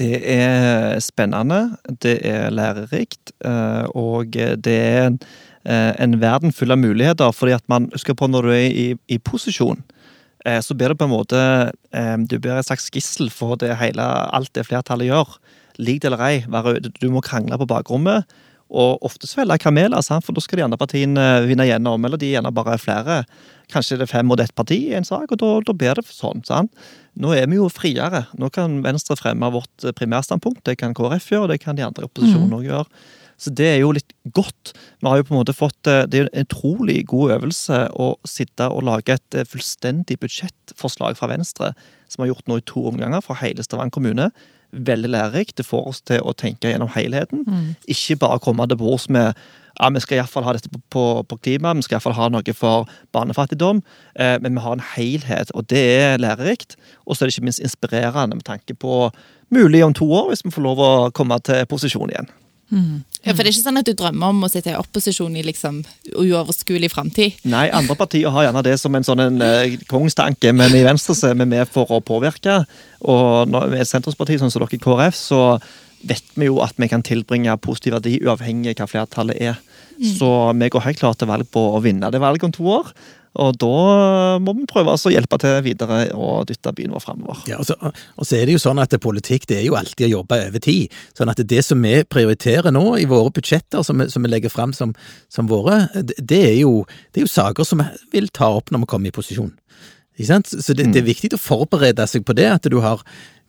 Det 0.00 0.16
er 0.32 0.96
spennende, 1.04 1.76
det 2.00 2.18
er 2.24 2.48
lærerikt, 2.54 3.34
eh, 3.44 3.84
og 3.92 4.32
det 4.32 4.76
er 4.76 5.06
en, 5.10 5.18
eh, 5.68 5.92
en 6.00 6.16
verden 6.20 6.54
full 6.56 6.72
av 6.72 6.78
muligheter. 6.80 7.32
fordi 7.32 7.52
at 7.52 7.64
man 7.68 7.90
husker 7.92 8.14
på 8.14 8.28
når 8.28 8.42
du 8.42 8.50
er 8.50 8.70
i, 8.70 8.94
i 9.08 9.18
posisjon, 9.18 9.82
eh, 10.46 10.60
så 10.60 10.74
blir 10.74 10.88
det 10.88 10.98
på 10.98 11.04
en 11.04 11.16
måte 11.16 11.72
Du 12.28 12.38
blir 12.38 12.56
et 12.56 12.64
slags 12.64 12.88
gissel 12.90 13.28
for 13.30 13.56
det 13.56 13.76
hele, 13.76 14.00
alt 14.32 14.52
det 14.54 14.66
flertallet 14.66 15.10
gjør. 15.10 15.36
Lik 15.78 16.00
det 16.00 16.12
eller 16.12 16.22
ei, 16.22 16.44
du 17.00 17.10
må 17.10 17.20
krangle 17.20 17.58
på 17.58 17.66
bakrommet. 17.66 18.24
Og 18.70 19.02
ofte 19.06 19.26
svelge 19.26 19.58
kameler, 19.62 19.98
sant? 20.06 20.24
for 20.24 20.36
da 20.36 20.42
skal 20.44 20.60
de 20.60 20.66
andre 20.68 20.78
partiene 20.78 21.26
vinne 21.48 21.66
gjennom. 21.66 22.04
Eller 22.06 22.20
de 22.20 22.28
er 22.30 22.38
gjerne 22.38 22.54
bare 22.54 22.78
flere. 22.78 23.22
Kanskje 23.70 23.98
det 23.98 24.06
er 24.06 24.12
fem 24.12 24.28
mot 24.30 24.40
ett 24.42 24.54
parti 24.54 24.78
i 24.88 24.96
en 24.98 25.06
sak, 25.06 25.30
og 25.30 25.40
da, 25.42 25.52
da 25.66 25.74
blir 25.76 25.98
det 25.98 26.06
sånn. 26.10 26.44
sant? 26.46 26.70
Nå 27.20 27.34
er 27.34 27.48
vi 27.50 27.58
jo 27.58 27.70
friere. 27.72 28.24
Nå 28.38 28.50
kan 28.54 28.80
Venstre 28.86 29.18
fremme 29.18 29.50
vårt 29.54 29.88
primærstandpunkt. 29.98 30.64
Det 30.66 30.78
kan 30.78 30.94
KrF 30.94 31.32
gjøre, 31.32 31.48
og 31.48 31.52
det 31.54 31.62
kan 31.64 31.78
de 31.78 31.86
andre 31.86 32.06
i 32.06 32.10
opposisjonen 32.10 32.60
òg 32.60 32.70
gjøre. 32.70 33.02
Så 33.40 33.52
det 33.56 33.70
er 33.70 33.78
jo 33.80 33.94
litt 33.96 34.12
godt. 34.36 34.74
Vi 35.00 35.08
har 35.08 35.20
jo 35.20 35.26
på 35.26 35.32
en 35.32 35.40
måte 35.40 35.56
fått, 35.56 35.86
eh, 35.88 36.04
Det 36.06 36.18
er 36.20 36.28
en 36.28 36.44
utrolig 36.44 37.06
god 37.06 37.40
øvelse 37.40 37.88
å 37.96 38.16
sitte 38.26 38.68
og 38.68 38.84
lage 38.84 39.16
et 39.16 39.34
eh, 39.34 39.48
fullstendig 39.48 40.18
budsjettforslag 40.20 41.16
fra 41.16 41.28
Venstre, 41.32 41.72
som 42.06 42.20
vi 42.20 42.28
har 42.28 42.34
gjort 42.34 42.48
nå 42.48 42.58
i 42.58 42.66
to 42.68 42.84
omganger 42.84 43.22
for 43.24 43.40
hele 43.40 43.64
Stavanger 43.64 43.96
kommune. 43.96 44.30
Veldig 44.72 45.10
lærerikt. 45.10 45.56
Det 45.58 45.66
får 45.66 45.88
oss 45.88 46.00
til 46.06 46.22
å 46.22 46.34
tenke 46.36 46.70
gjennom 46.70 46.92
helheten. 46.94 47.44
Ikke 47.90 48.16
bare 48.20 48.42
komme 48.42 48.68
til 48.70 48.78
bords 48.80 49.08
med 49.10 49.34
ja, 49.80 49.88
vi 49.94 50.00
skal 50.02 50.18
iallfall 50.18 50.44
ha 50.44 50.52
dette 50.56 50.68
på, 50.68 50.80
på, 50.92 51.04
på 51.24 51.38
klima, 51.40 51.72
vi 51.74 51.84
skal 51.86 51.96
iallfall 51.96 52.16
ha 52.18 52.28
noe 52.32 52.54
for 52.56 52.90
barnefattigdom. 53.16 53.80
Eh, 54.14 54.36
men 54.42 54.58
vi 54.58 54.64
har 54.64 54.76
en 54.76 54.86
helhet, 54.94 55.52
og 55.56 55.68
det 55.72 55.84
er 56.02 56.20
lærerikt. 56.20 56.76
Og 57.06 57.16
så 57.16 57.24
er 57.24 57.30
det 57.30 57.36
ikke 57.36 57.48
minst 57.48 57.64
inspirerende 57.64 58.36
med 58.36 58.44
tanke 58.44 58.76
på 58.76 59.08
mulig 59.54 59.84
om 59.84 59.96
to 59.96 60.10
år, 60.12 60.28
hvis 60.30 60.44
vi 60.44 60.52
får 60.54 60.66
lov 60.66 60.84
å 60.84 60.92
komme 61.16 61.38
til 61.46 61.64
posisjon 61.70 62.12
igjen. 62.12 62.28
Ja, 62.70 63.34
For 63.34 63.42
det 63.42 63.50
er 63.50 63.52
ikke 63.52 63.66
sånn 63.66 63.80
at 63.80 63.88
du 63.88 63.92
drømmer 63.98 64.32
om 64.32 64.44
å 64.46 64.50
sitte 64.50 64.72
i 64.72 64.78
opposisjon 64.78 65.34
i 65.36 65.42
liksom 65.44 65.82
uoverskuelig 66.14 66.90
framtid? 66.92 67.40
Nei, 67.50 67.66
andre 67.74 67.96
partier 67.98 68.32
har 68.32 68.46
gjerne 68.46 68.62
det 68.64 68.76
som 68.80 68.94
en 68.94 69.06
sånn 69.06 69.24
en, 69.26 69.42
eh, 69.42 69.76
kongstanke, 69.90 70.54
men 70.56 70.74
i 70.78 70.84
Venstre 70.86 71.16
så 71.18 71.30
er 71.30 71.34
vi 71.34 71.48
med 71.50 71.68
for 71.68 71.90
å 71.90 72.00
påvirke. 72.00 72.64
Og 73.02 73.50
når 73.50 73.70
vi 73.70 73.76
er 73.76 73.84
et 73.84 73.90
sentrumsparti, 73.90 74.38
sånn 74.40 74.52
som 74.52 74.62
dere 74.62 74.78
i 74.78 74.82
KrF, 74.82 75.14
så 75.18 75.60
vet 76.06 76.24
vi 76.34 76.46
jo 76.46 76.62
at 76.64 76.72
vi 76.80 76.88
kan 76.88 77.02
tilbringe 77.02 77.58
positiv 77.60 77.98
verdi 77.98 78.20
uavhengig 78.24 78.78
av 78.80 78.86
hva 78.86 78.92
flertallet 78.94 79.40
er. 79.40 79.58
Så 80.00 80.56
vi 80.56 80.68
går 80.72 80.86
helt 80.86 80.98
klart 80.98 81.18
til 81.20 81.28
valg 81.28 81.50
på 81.52 81.60
å 81.76 81.82
vinne 81.84 82.10
det 82.10 82.20
valget 82.22 82.44
om 82.44 82.52
to 82.52 82.64
år. 82.64 82.92
Og 83.40 83.56
da 83.60 84.38
må 84.42 84.52
vi 84.58 84.66
prøve 84.68 84.92
å 84.92 85.12
hjelpe 85.12 85.38
til 85.40 85.56
videre 85.64 86.00
og 86.12 86.48
dytte 86.50 86.72
byen 86.76 86.92
vår 86.92 87.04
framover. 87.04 87.40
Ja, 87.48 87.60
og, 87.62 87.68
så, 87.68 87.76
og 87.80 88.28
så 88.28 88.36
er 88.36 88.48
det 88.48 88.56
jo 88.58 88.62
sånn 88.62 88.82
at 88.82 88.96
politikk 89.00 89.46
det 89.48 89.60
er 89.62 89.66
jo 89.66 89.78
alltid 89.78 90.10
å 90.10 90.12
jobbe 90.18 90.40
over 90.50 90.64
tid. 90.64 90.98
Sånn 91.16 91.32
at 91.32 91.40
det 91.48 91.62
som 91.64 91.80
vi 91.80 92.02
prioriterer 92.04 92.74
nå 92.74 92.84
i 93.00 93.08
våre 93.08 93.32
budsjetter, 93.36 93.84
som 93.86 94.00
som 94.10 94.24
vi 94.24 94.30
legger 94.32 94.52
fram 94.52 94.72
som, 94.76 94.94
som 95.32 95.48
våre, 95.50 95.82
det, 95.94 96.16
det, 96.18 96.40
er 96.52 96.58
jo, 96.62 96.84
det 97.12 97.22
er 97.22 97.26
jo 97.26 97.32
saker 97.32 97.66
som 97.68 97.82
vi 97.82 98.18
vil 98.18 98.30
ta 98.34 98.48
opp 98.58 98.72
når 98.72 98.84
vi 98.84 98.90
kommer 98.92 99.10
i 99.12 99.16
posisjon. 99.16 99.52
Ikke 100.16 100.28
sant? 100.28 100.50
Så 100.52 100.76
det, 100.76 100.90
det 100.92 101.00
er 101.00 101.08
viktig 101.08 101.32
å 101.36 101.40
forberede 101.40 102.04
seg 102.10 102.26
på 102.28 102.36
det, 102.36 102.48
at 102.52 102.68
du 102.68 102.80
har, 102.84 103.00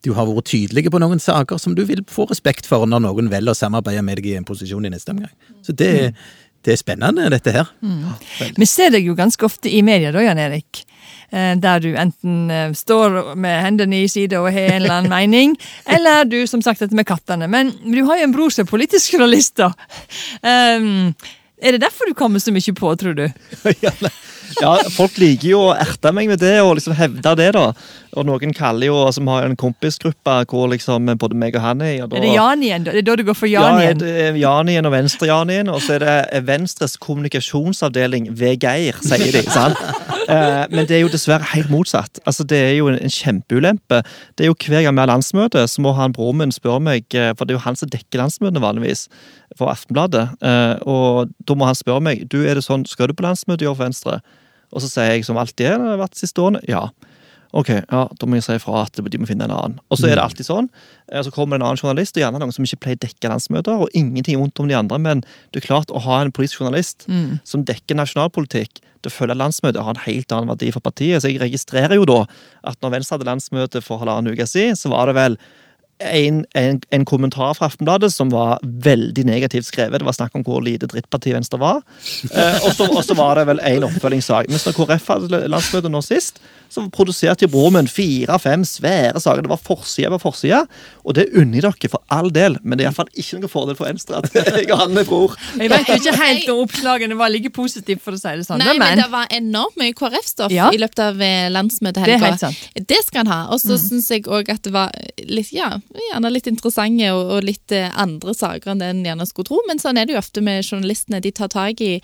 du 0.05 0.13
har 0.15 0.29
vært 0.29 0.51
tydelig 0.53 0.87
på 0.93 1.01
noen 1.03 1.19
saker 1.19 1.59
som 1.59 1.75
du 1.75 1.83
vil 1.87 2.03
få 2.11 2.27
respekt 2.29 2.69
for 2.69 2.87
når 2.87 3.03
noen 3.03 3.31
velger 3.31 3.51
å 3.51 3.57
samarbeide 3.57 4.03
med 4.07 4.21
deg 4.21 4.31
i 4.31 4.37
en 4.39 4.47
posisjon 4.47 4.87
i 4.87 4.93
neste 4.93 5.11
omgang. 5.15 5.33
Så 5.65 5.75
det, 5.75 6.13
det 6.65 6.75
er 6.75 6.79
spennende, 6.79 7.29
dette 7.33 7.53
her. 7.55 7.69
Vi 8.57 8.67
ser 8.69 8.91
deg 8.93 9.07
jo 9.07 9.15
ganske 9.17 9.45
ofte 9.47 9.69
i 9.71 9.81
media, 9.85 10.11
da, 10.13 10.21
Jan 10.25 10.41
Erik. 10.41 10.83
Eh, 11.31 11.55
Der 11.63 11.79
du 11.79 11.89
enten 11.95 12.51
eh, 12.51 12.71
står 12.75 13.35
med 13.39 13.61
hendene 13.63 14.03
i 14.03 14.07
side 14.11 14.37
og 14.39 14.51
har 14.51 14.75
en 14.75 14.81
eller 14.81 14.97
annen 14.99 15.13
mening, 15.17 15.55
eller 15.89 16.25
du 16.29 16.41
som 16.47 16.61
sagt 16.61 16.83
dette 16.83 16.95
med 16.97 17.07
kattene. 17.09 17.47
Men 17.47 17.71
du 17.85 18.03
har 18.05 18.19
jo 18.19 18.27
en 18.29 18.35
bror 18.35 18.51
som 18.53 18.65
er 18.67 18.71
politisk 18.71 19.15
journalist, 19.15 19.55
da. 19.57 19.71
Um, 20.43 21.13
er 21.61 21.75
det 21.77 21.83
derfor 21.83 22.09
du 22.09 22.17
kommer 22.17 22.41
så 22.41 22.53
mye 22.53 22.73
på, 22.77 22.93
tror 22.99 23.15
du? 23.17 23.25
ja, 23.85 23.93
nei. 24.01 24.13
Ja, 24.61 24.73
folk 24.91 25.17
liker 25.21 25.47
jo 25.53 25.59
å 25.69 25.73
erte 25.79 26.11
meg 26.15 26.27
med 26.31 26.39
det 26.41 26.57
og 26.61 26.75
liksom 26.77 26.95
hevde 26.97 27.35
det, 27.39 27.51
da. 27.55 27.67
Og 28.19 28.25
noen 28.27 28.51
kaller 28.53 28.89
jo, 28.89 28.97
som 29.15 29.29
har 29.31 29.45
en 29.47 29.55
kompisgruppe 29.55 30.33
hvor 30.51 30.67
liksom 30.73 31.07
både 31.21 31.37
meg 31.39 31.55
og 31.55 31.63
han 31.63 31.81
er 31.85 31.93
i. 31.93 31.99
og 32.03 32.09
da- 32.11 32.17
Er 32.17 32.25
det 32.25 32.33
Jan 32.35 32.63
igjen? 32.67 32.83
Det 32.83 32.95
er 32.97 33.01
da 33.07 33.15
du 33.15 33.23
går 33.23 33.37
for 33.39 33.47
Jan 33.47 33.79
ja, 33.79 33.85
igjen? 33.87 34.01
det 34.03 34.11
er 34.27 34.39
Janien 34.41 34.85
og 34.89 34.91
Venstre-Janien, 34.91 35.69
og 35.71 35.79
så 35.81 35.95
er 35.95 36.03
det 36.03 36.43
Venstres 36.49 36.97
kommunikasjonsavdeling 36.99 38.29
ved 38.37 38.59
Geir, 38.63 38.97
sier 39.05 39.31
de. 39.31 39.43
sant? 39.51 39.77
Eh, 40.31 40.65
men 40.71 40.85
det 40.87 40.95
er 40.95 41.01
jo 41.01 41.09
dessverre 41.11 41.43
helt 41.55 41.67
motsatt. 41.73 42.19
Altså, 42.29 42.45
Det 42.47 42.55
er 42.55 42.75
jo 42.77 42.87
en, 42.87 42.95
en 43.01 43.09
kjempeulempe. 43.11 43.97
Det 44.37 44.45
er 44.45 44.51
jo 44.51 44.55
Hver 44.55 44.83
gang 44.85 44.95
vi 44.95 45.01
har 45.01 45.09
landsmøte, 45.09 45.63
så 45.67 45.81
må 45.83 45.91
han 45.97 46.13
broren 46.13 46.37
min 46.37 46.53
spørre 46.55 46.79
meg, 46.79 47.03
eh, 47.17 47.33
for 47.35 47.43
det 47.43 47.55
er 47.55 47.57
jo 47.59 47.63
han 47.65 47.75
som 47.75 47.89
dekker 47.91 48.21
landsmøtene 48.21 48.61
vanligvis, 48.63 49.07
for 49.57 49.73
Aftenbladet. 49.73 50.29
Eh, 50.39 50.75
og 50.87 51.33
da 51.43 51.57
må 51.57 51.65
han 51.67 51.75
spørre 51.75 52.05
meg 52.05 52.29
du, 52.31 52.37
er 52.47 52.55
det 52.55 52.63
sånn, 52.63 52.85
skal 52.87 53.09
du 53.11 53.13
på 53.17 53.25
landsmøte 53.25 53.65
i 53.65 53.67
år 53.67 53.75
for 53.75 53.83
Venstre. 53.89 54.21
Og 54.71 54.81
så 54.83 54.87
sier 54.89 55.11
jeg 55.15 55.25
som 55.27 55.37
alltid 55.41 55.65
er, 55.67 55.77
det 55.81 55.89
har 55.95 55.99
vært 56.05 56.15
siste 56.19 56.41
årene, 56.43 56.61
ja. 56.69 56.85
Ok, 57.51 57.67
ja, 57.67 58.05
da 58.15 58.27
må 58.31 58.37
jeg 58.37 58.45
si 58.45 58.53
ifra 58.55 58.85
at 58.85 58.95
de 58.95 59.17
må 59.19 59.27
finne 59.27 59.43
en 59.43 59.51
annen. 59.51 59.73
Og 59.91 59.97
så 59.99 60.07
er 60.07 60.15
det 60.15 60.23
alltid 60.23 60.47
sånn. 60.47 60.69
eh, 61.11 61.19
Så 61.21 61.33
kommer 61.35 61.57
det 61.57 61.61
en 61.65 61.67
annen 61.67 61.81
journalist, 61.81 62.15
og 62.15 62.21
gjerne 62.23 62.39
noen 62.39 62.53
som 62.55 62.63
ikke 62.63 62.79
pleier 62.79 62.95
å 62.95 63.03
dekke 63.03 63.27
landsmøter. 63.33 63.81
Og 63.83 63.89
ingenting 63.93 64.39
vondt 64.39 64.61
om 64.63 64.69
de 64.71 64.77
andre, 64.79 64.97
men 64.97 65.19
det 65.51 65.59
er 65.59 65.67
klart 65.67 65.91
å 65.91 65.99
ha 65.99 66.21
en 66.21 66.31
politisk 66.31 66.61
journalist 66.61 67.03
som 67.43 67.65
dekker 67.67 67.99
nasjonalpolitikk 67.99 68.79
til 69.01 69.09
å 69.11 69.11
følge 69.11 69.35
landsmøtet, 69.35 69.83
har 69.83 69.91
en 69.97 70.05
helt 70.05 70.31
annen 70.31 70.47
verdi 70.47 70.71
for 70.71 70.79
partiet. 70.79 71.19
Så 71.21 71.27
jeg 71.27 71.41
registrerer 71.41 71.95
jo 71.99 72.05
da 72.05 72.21
at 72.63 72.79
når 72.79 72.91
Venstre 72.95 73.17
hadde 73.17 73.27
landsmøte 73.27 73.81
for 73.83 73.99
halvannen 73.99 74.31
uke 74.31 74.47
siden, 74.47 74.77
så 74.79 74.87
var 74.93 75.07
det 75.11 75.15
vel 75.19 75.35
en, 76.01 76.45
en, 76.57 76.79
en 76.91 77.05
kommentar 77.05 77.53
fra 77.57 77.67
Aftenbladet 77.69 78.11
som 78.13 78.29
var 78.33 78.59
veldig 78.63 79.25
negativt 79.27 79.67
skrevet. 79.69 79.99
Det 80.01 80.07
var 80.07 80.17
snakk 80.17 80.35
om 80.39 80.43
hvor 80.47 80.61
lite 80.65 80.87
drittparti 80.91 81.33
Venstre 81.35 81.59
var. 81.61 81.81
Eh, 82.31 82.65
og 82.65 82.73
så- 82.75 83.15
var 83.17 83.35
det 83.35 83.47
vel 83.47 83.59
en 83.67 83.83
oppfølgingssak. 83.89 84.49
Mens 84.49 84.63
da 84.63 84.71
KrF 84.75 85.07
hadde 85.13 85.47
landsmøte 85.51 85.89
nå 85.91 86.01
sist, 86.05 86.39
så 86.71 86.85
produserte 86.93 87.45
i 87.47 87.51
broren 87.51 87.89
fire-fem 87.91 88.63
svære 88.67 89.19
saker. 89.19 89.43
Det 89.43 89.51
var 89.51 89.59
forside 89.59 90.11
på 90.13 90.21
forside. 90.23 90.61
Og 91.03 91.15
det 91.17 91.27
unner 91.35 91.59
jeg 91.59 91.65
dere, 91.67 91.91
for 91.91 92.03
all 92.13 92.29
del, 92.31 92.55
men 92.63 92.77
det 92.79 92.85
er 92.85 92.89
iallfall 92.91 93.09
ikke 93.11 93.41
noen 93.41 93.51
fordel 93.51 93.75
for 93.79 93.89
Venstre 93.89 94.21
at 94.21 94.29
jeg 94.37 94.69
og 94.71 94.79
han 94.85 94.97
er 95.01 95.07
bror. 95.09 95.35
Jeg 95.59 95.71
vet 95.73 95.91
ikke 95.97 96.15
helt 96.21 96.51
om 96.53 96.61
oppslagene 96.63 97.17
var 97.19 97.33
like 97.33 97.51
positive, 97.55 97.99
for 98.03 98.15
å 98.15 98.21
si 98.21 98.35
det 98.39 98.47
sånn. 98.47 98.61
Nei, 98.63 98.77
men 98.79 98.91
men 98.91 99.01
det 99.03 99.09
var 99.11 99.27
enormt 99.35 99.77
mye 99.79 99.95
KrF-stoff 99.97 100.51
Ja. 100.53 100.69
i 100.73 100.79
løpet 100.81 100.99
av 101.03 101.21
eh, 101.23 101.49
landsmøtet. 101.51 102.05
Det. 102.07 102.17
Mm. 102.21 102.85
Det 102.87 103.01
skal 103.05 103.23
han 103.25 103.31
ha. 103.31 103.39
Og 103.55 103.61
så 103.63 103.77
syns 103.79 104.09
jeg 104.11 104.25
òg 104.31 104.49
at 104.51 104.63
det 104.67 104.73
var 104.75 104.91
litt, 105.27 105.51
ja, 105.55 105.73
gjerne 106.09 106.31
litt 106.33 106.47
interessante 106.51 107.11
og, 107.15 107.35
og 107.37 107.45
litt 107.47 107.75
eh, 107.75 107.89
andre 107.99 108.35
saker 108.37 108.73
enn 108.73 108.81
det 108.83 108.91
en 108.93 109.03
gjerne 109.05 109.27
skulle 109.29 109.51
tro. 109.51 109.59
Men 109.67 109.81
sånn 109.81 109.99
er 109.99 110.07
det 110.07 110.15
jo 110.15 110.21
ofte 110.23 110.43
med 110.45 110.63
journalistene. 110.63 111.21
De 111.23 111.31
tar 111.35 111.51
tak 111.51 111.83
i 111.83 111.97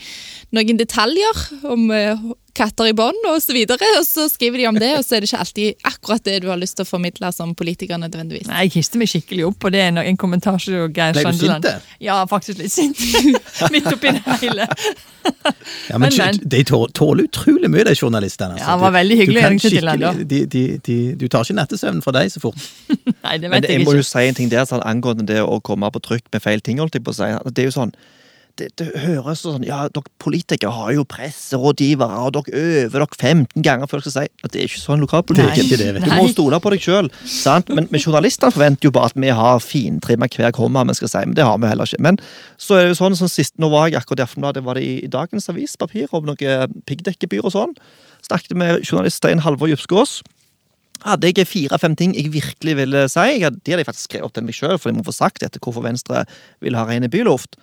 noen 0.56 0.80
detaljer 0.80 1.44
om 1.72 1.88
eh, 1.96 2.28
katter 2.58 2.90
i 2.90 2.94
bånd 2.98 3.28
og 3.30 3.38
så 3.44 3.56
videre, 3.56 3.90
og 4.00 4.06
så 4.08 4.28
skriver 4.32 4.62
de 4.62 4.68
om 4.72 4.80
det, 4.82 4.92
og 5.00 5.06
så 5.06 5.18
er 5.18 5.24
det 5.24 5.30
ikke 5.30 5.42
alltid 5.46 5.88
akkurat 5.92 6.26
det 6.28 6.38
du 6.44 6.50
har 6.52 6.60
lyst 6.60 6.78
til 6.80 6.88
å 6.88 6.90
formidle 6.90 7.32
som 7.36 7.54
politiker 7.58 8.00
nødvendigvis. 8.02 8.50
Nei, 8.50 8.66
Jeg 8.68 8.80
hister 8.80 9.02
meg 9.02 9.12
skikkelig 9.12 9.46
opp 9.52 9.60
på 9.64 9.72
det 9.74 9.84
er 9.86 10.02
en 10.04 10.20
kommentar 10.20 10.58
til 10.64 10.88
Geir 10.96 11.14
Ble 11.18 11.32
du 11.32 11.44
sint, 11.44 11.68
det? 11.68 11.76
Ja, 12.04 12.20
faktisk 12.30 12.62
litt 12.62 12.74
sint. 12.74 12.98
Midt 13.74 13.90
oppi 13.92 14.14
det 14.18 14.40
hele. 14.42 14.68
Ja, 14.68 15.98
men, 15.98 16.08
Men, 16.08 16.14
men. 16.18 16.40
De 16.50 16.64
tåler 16.64 17.28
utrolig 17.28 17.70
mye, 17.72 17.84
de 17.84 17.96
journalistene. 17.96 18.56
altså. 18.56 18.64
Ja, 18.64 18.72
han 18.72 18.80
var 18.80 18.94
veldig 18.96 19.18
hyggelig 19.20 19.44
du 19.44 19.58
du, 19.58 19.70
til 19.70 19.90
han, 19.90 20.00
da. 20.00 20.12
de, 20.14 20.40
de, 20.46 20.64
de, 20.86 20.98
Du 21.20 21.28
tar 21.28 21.44
ikke 21.44 21.58
nattesøvnen 21.58 22.04
fra 22.06 22.14
deg 22.16 22.32
så 22.32 22.42
fort. 22.44 22.68
Nei, 23.26 23.38
det 23.38 23.50
Men 23.50 23.58
vet 23.62 23.70
jeg 23.70 23.82
jeg 23.82 23.88
må 23.88 23.98
jo 23.98 24.06
si 24.08 24.24
en 24.28 24.38
ting 24.38 24.52
der 24.52 24.68
sånn, 24.70 24.84
angående 24.88 25.28
det 25.28 25.42
å 25.44 25.60
komme 25.60 25.90
på 25.92 26.04
trykk 26.08 26.30
med 26.34 26.44
feil 26.44 26.64
ting. 26.64 26.80
holdt 26.80 26.96
jeg 26.96 27.04
på 27.04 27.14
å 27.14 27.18
si. 27.18 27.28
Det 27.52 27.66
er 27.66 27.70
jo 27.70 27.76
sånn, 27.76 27.94
det, 28.60 28.68
det 28.80 28.88
høres 29.04 29.44
sånn 29.46 29.66
Ja, 29.68 29.86
dere 29.94 30.12
politikere 30.22 30.74
har 30.74 30.94
jo 30.96 31.06
presserådgivere, 31.10 32.20
og 32.26 32.36
dere 32.36 32.62
øver 32.62 33.04
dere 33.04 33.18
15 33.18 33.66
ganger 33.66 33.90
før 33.90 34.02
dere 34.02 34.08
skal 34.08 34.16
si 34.28 34.46
at 34.48 34.54
det 34.54 34.62
er 34.62 34.70
ikke 34.70 34.84
sånn 34.84 35.04
lokalpolitikk. 35.06 35.72
Det 35.72 35.88
er 35.88 36.00
Du 36.04 36.10
må 36.12 36.28
stole 36.32 36.60
på 36.64 36.74
deg 36.74 36.84
sjøl. 36.84 37.12
Men, 37.72 37.90
men 37.92 38.02
journalistene 38.02 38.54
forventer 38.56 38.90
jo 38.90 38.94
bare 38.96 39.12
at 39.12 39.20
vi 39.20 39.34
har 39.42 39.62
fintrimma 39.64 40.30
hver 40.34 40.56
komma 40.56 40.86
vi 40.88 40.98
skal 41.00 41.14
si, 41.14 41.26
men 41.26 41.38
det 41.38 41.46
har 41.48 41.60
vi 41.62 41.72
heller 41.72 41.90
ikke. 41.90 42.04
Men 42.04 42.22
så 42.62 42.78
er 42.78 42.88
det 42.88 42.96
jo 42.96 43.02
sånn 43.02 43.20
som 43.20 43.32
sist, 43.32 43.58
nå 43.62 43.72
var 43.74 43.92
jeg 43.92 44.02
akkurat 44.02 44.24
i 44.24 44.28
Aftenbladet, 44.28 44.66
var 44.66 44.80
det 44.80 44.88
i, 44.88 44.96
i 45.06 45.12
dagens 45.12 45.50
avispapir 45.54 46.14
om 46.18 46.28
noe 46.28 46.58
piggdekkebyr 46.90 47.46
og 47.46 47.56
sånn. 47.56 47.78
Snakket 48.26 48.58
med 48.58 48.82
journalist 48.84 49.22
Stein 49.22 49.44
Halvor 49.46 49.70
Djupskås 49.72 50.20
hadde 51.06 51.30
jeg 51.30 51.48
fire-fem 51.48 51.96
ting 51.98 52.16
jeg 52.18 52.32
virkelig 52.34 52.78
ville 52.80 53.04
si. 53.12 53.26
Jeg 53.36 53.44
hadde, 53.46 53.62
de 53.62 53.74
hadde 53.74 53.84
jeg 53.84 53.90
faktisk 53.90 54.10
skrevet 54.10 54.28
opp 54.28 54.38
til 54.38 54.48
meg 54.48 54.58
sjøl, 54.58 54.78
for 54.80 54.90
jeg 54.90 54.98
må 54.98 55.06
få 55.06 55.14
sagt 55.16 55.46
etter 55.46 55.62
hvorfor 55.62 55.86
Venstre 55.86 56.24
vil 56.64 56.78
ha 56.78 56.88
rene 56.88 57.10
byluft. 57.12 57.58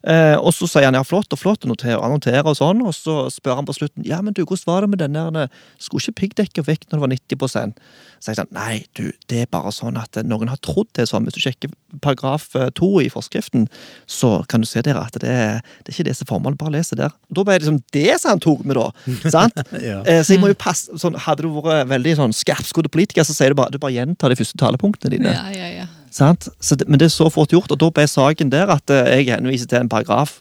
Eh, 0.00 0.36
og 0.40 0.54
så 0.56 0.64
sier 0.70 0.86
han 0.88 0.96
ja, 0.96 1.02
flott 1.04 1.28
og 1.34 1.40
flott, 1.40 1.66
og 1.66 1.74
noterer, 1.74 2.00
noterer 2.08 2.46
og 2.48 2.56
sånn, 2.56 2.78
og 2.88 2.94
så 2.96 3.26
spør 3.28 3.58
han 3.58 3.66
på 3.68 3.74
slutten 3.76 4.06
ja, 4.08 4.22
men 4.24 4.32
du, 4.32 4.46
hvordan 4.48 4.70
var 4.70 4.86
det 4.86 4.88
med 4.94 5.02
den 5.02 5.18
der 5.18 5.36
eh, 5.42 5.58
Skulle 5.76 6.00
ikke 6.06 6.20
piggdekket 6.22 6.68
vekk 6.70 6.86
når 6.88 6.96
det 6.96 7.02
var 7.02 7.12
90 7.12 7.74
Så 8.16 8.30
sier 8.30 8.40
han 8.40 8.48
nei, 8.56 8.78
du, 8.96 9.10
det 9.28 9.42
er 9.42 9.50
bare 9.52 9.72
sånn 9.76 9.98
at 10.00 10.16
eh, 10.16 10.24
noen 10.24 10.48
har 10.48 10.60
trodd 10.64 10.88
det 10.96 11.04
sånn. 11.10 11.28
Hvis 11.28 11.36
du 11.36 11.42
sjekker 11.44 11.74
paragraf 12.00 12.48
eh, 12.56 12.70
to 12.76 12.88
i 13.04 13.10
forskriften, 13.12 13.68
så 14.08 14.38
kan 14.48 14.64
du 14.64 14.68
se 14.70 14.80
der 14.88 14.96
at 15.02 15.20
det 15.20 15.28
er, 15.28 15.60
det 15.84 15.92
er 15.92 15.98
ikke 15.98 16.08
det 16.08 16.16
som 16.16 16.24
er 16.24 16.32
formålet. 16.32 16.60
Bare 16.64 16.74
les 16.78 16.92
det 16.94 17.00
der. 17.02 17.12
Da 17.28 17.44
ble 17.44 17.58
det 17.58 17.66
liksom 17.66 17.82
det 17.96 18.16
som 18.22 18.34
han 18.34 18.44
tok 18.48 18.64
med, 18.64 18.80
da. 18.80 18.88
sant? 19.28 19.60
Ja. 19.90 20.00
Eh, 20.08 20.24
Så 20.24 20.34
jeg 20.34 20.40
må 20.42 20.50
jo 20.50 20.56
passe, 20.60 20.92
sånn, 21.00 21.16
Hadde 21.28 21.44
du 21.44 21.52
vært 21.60 21.88
veldig 21.92 22.16
sånn 22.18 22.34
skarpskodd 22.36 22.88
politiker, 22.92 23.24
så 23.28 23.36
sier 23.36 23.52
du 23.52 23.60
bare, 23.60 23.72
du 23.72 23.80
bare 23.80 23.96
gjentar 23.96 24.32
de 24.32 24.40
første 24.40 24.60
talepunktene 24.60 25.12
dine. 25.18 25.32
Ja, 25.36 25.48
ja, 25.52 25.70
ja. 25.82 25.88
Sant? 26.10 26.48
Så 26.60 26.76
det, 26.76 26.88
men 26.90 26.98
det 26.98 27.06
er 27.06 27.14
så 27.14 27.28
fort 27.30 27.52
gjort, 27.54 27.70
og 27.70 27.80
da 27.80 27.90
ble 27.94 28.06
saken 28.10 28.50
der 28.52 28.72
at 28.74 28.90
eh, 28.90 29.20
jeg 29.20 29.30
henviser 29.30 29.70
til 29.70 29.84
en 29.84 29.92
paragraf. 29.92 30.40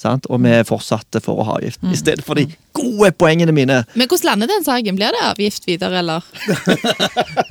Sant? 0.00 0.26
Og 0.30 0.42
vi 0.44 0.54
fortsatte 0.66 1.22
for 1.22 1.42
å 1.42 1.46
ha 1.50 1.58
avgift, 1.58 1.82
i 1.90 1.98
stedet 1.98 2.24
for 2.26 2.38
de 2.38 2.48
gode 2.76 3.10
poengene 3.18 3.52
mine. 3.54 3.78
Men 3.94 4.08
hvordan 4.10 4.28
lander 4.32 4.50
den 4.52 4.64
saken? 4.66 4.96
Blir 4.98 5.14
det 5.14 5.22
avgift 5.30 5.66
videre, 5.68 5.98
eller? 6.02 6.20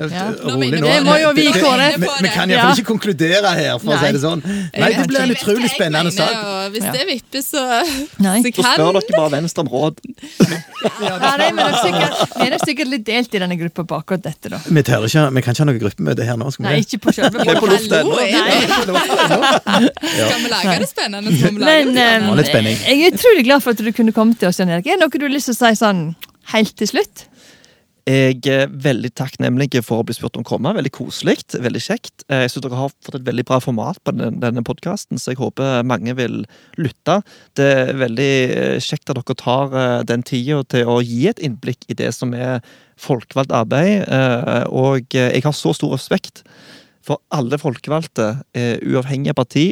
Ja. 0.02 0.24
Rolig 0.42 0.72
nå. 0.74 0.88
Det 0.88 0.96
må 1.06 1.14
jo 1.22 1.30
vi 1.38 1.44
kåre. 1.54 1.92
Det-. 1.94 2.10
Vi, 2.26 2.30
kan 2.34 2.50
Ja. 2.50 2.56
iallfall 2.58 2.80
ikke 2.82 2.88
konkludere 2.90 3.52
her, 3.54 3.78
for 3.80 3.94
å 3.94 4.00
si 4.02 4.10
det 4.16 4.22
sånn. 4.24 4.42
Nei, 4.74 4.90
det 4.98 5.06
blir 5.12 5.22
en 5.22 5.34
utrolig 5.36 5.70
spennende 5.72 6.12
sak. 6.16 6.34
Hvis 6.74 6.88
det 6.96 7.06
vipper, 7.08 7.44
så, 7.46 7.62
Nei. 8.24 8.40
så 8.42 8.52
Så 8.56 8.66
spør 8.66 8.98
dere 8.98 9.16
bare 9.16 9.32
Venstre 9.38 9.62
om 9.64 9.70
råd. 9.72 10.02
Ja, 11.06 11.16
nei, 11.38 11.52
men 11.54 11.62
det 11.62 11.68
er 11.70 11.78
sikkert, 11.86 12.16
vi 12.34 12.46
er 12.48 12.52
det 12.56 12.62
sikkert 12.66 12.90
litt 12.92 13.06
delt 13.06 13.36
i 13.38 13.42
denne 13.44 13.58
gruppa 13.60 13.86
bak 13.88 14.02
akkurat 14.02 14.24
dette, 14.26 14.50
da. 14.50 14.58
Vi, 14.66 14.82
tør 14.84 15.06
ikke, 15.08 15.24
vi 15.38 15.42
kan 15.46 15.54
ikke 15.56 15.62
ha 15.64 15.68
noe 15.70 15.80
gruppemøte 15.82 16.26
her 16.26 16.40
nå. 16.42 16.50
Skal 16.52 16.66
Nei, 16.66 16.72
vi 16.74 16.82
Nei, 16.82 16.88
ikke 16.88 17.00
på 17.06 17.14
selve 17.16 17.46
Vi 17.46 17.52
er 17.54 17.60
på 17.62 17.70
lufta 17.70 18.00
ennå. 18.02 18.16
Skal 19.22 20.42
vi 20.42 20.50
lage 20.52 20.76
det 20.82 20.90
spennende? 20.90 21.36
Så 21.38 21.52
må 21.54 21.60
vi 21.60 21.66
lage 21.66 21.86
Men 22.26 22.38
det 22.40 22.48
spennende. 22.50 22.78
Jeg 22.88 23.06
er 23.08 23.16
utrolig 23.16 23.44
glad 23.48 23.64
for 23.64 23.76
at 23.78 23.84
du 23.86 23.92
kunne 23.96 24.14
komme 24.16 24.36
til 24.38 24.50
oss, 24.50 24.60
Jan 24.60 24.70
Erik. 24.74 24.88
Er 24.90 25.00
det 25.02 25.08
noe 25.12 25.22
du 25.22 25.28
har 25.28 25.36
lyst 25.36 25.52
til 25.52 25.58
å 25.58 25.62
si 25.62 25.78
sånn 25.82 26.06
helt 26.54 26.78
til 26.80 26.90
slutt? 26.90 27.28
Jeg 28.10 28.40
er 28.50 28.72
veldig 28.82 29.12
takknemlig 29.14 29.76
for 29.86 30.02
å 30.02 30.06
bli 30.08 30.16
spurt 30.18 30.36
om 30.40 30.42
å 30.42 30.48
komme. 30.48 30.72
Veldig 30.74 30.92
koselig. 30.96 31.38
Veldig 31.54 31.82
kjekt. 31.86 32.24
Eh, 32.30 32.42
Jeg 32.42 32.52
synes 32.52 32.66
dere 32.66 32.80
har 32.80 32.90
fått 32.90 33.16
et 33.16 33.28
veldig 33.28 33.46
bra 33.46 33.60
format 33.62 34.00
på 34.04 34.12
denne, 34.18 34.64
podkasten, 34.64 35.20
så 35.20 35.32
jeg 35.32 35.38
håper 35.38 35.86
mange 35.86 36.16
vil 36.18 36.46
lytte. 36.78 37.22
Det 37.54 37.64
er 37.64 37.94
veldig 37.94 38.34
eh, 38.58 38.80
kjekt 38.82 39.10
at 39.10 39.22
dere 39.22 39.38
tar 39.38 39.78
eh, 39.78 40.04
den 40.04 40.24
tida 40.24 40.64
til 40.64 40.90
å 40.90 41.00
gi 41.06 41.28
et 41.30 41.40
innblikk 41.40 41.86
i 41.88 41.94
det 41.94 42.10
som 42.14 42.34
er 42.34 42.62
folkevalgt 42.98 43.52
arbeid. 43.52 44.10
Og 44.70 45.14
jeg 45.14 45.42
har 45.44 45.54
så 45.54 45.74
stor 45.74 45.94
respekt 45.94 46.44
for 47.02 47.22
alle 47.34 47.58
folkevalgte, 47.58 48.44
uavhengig 48.54 49.34
av 49.34 49.40
parti. 49.42 49.66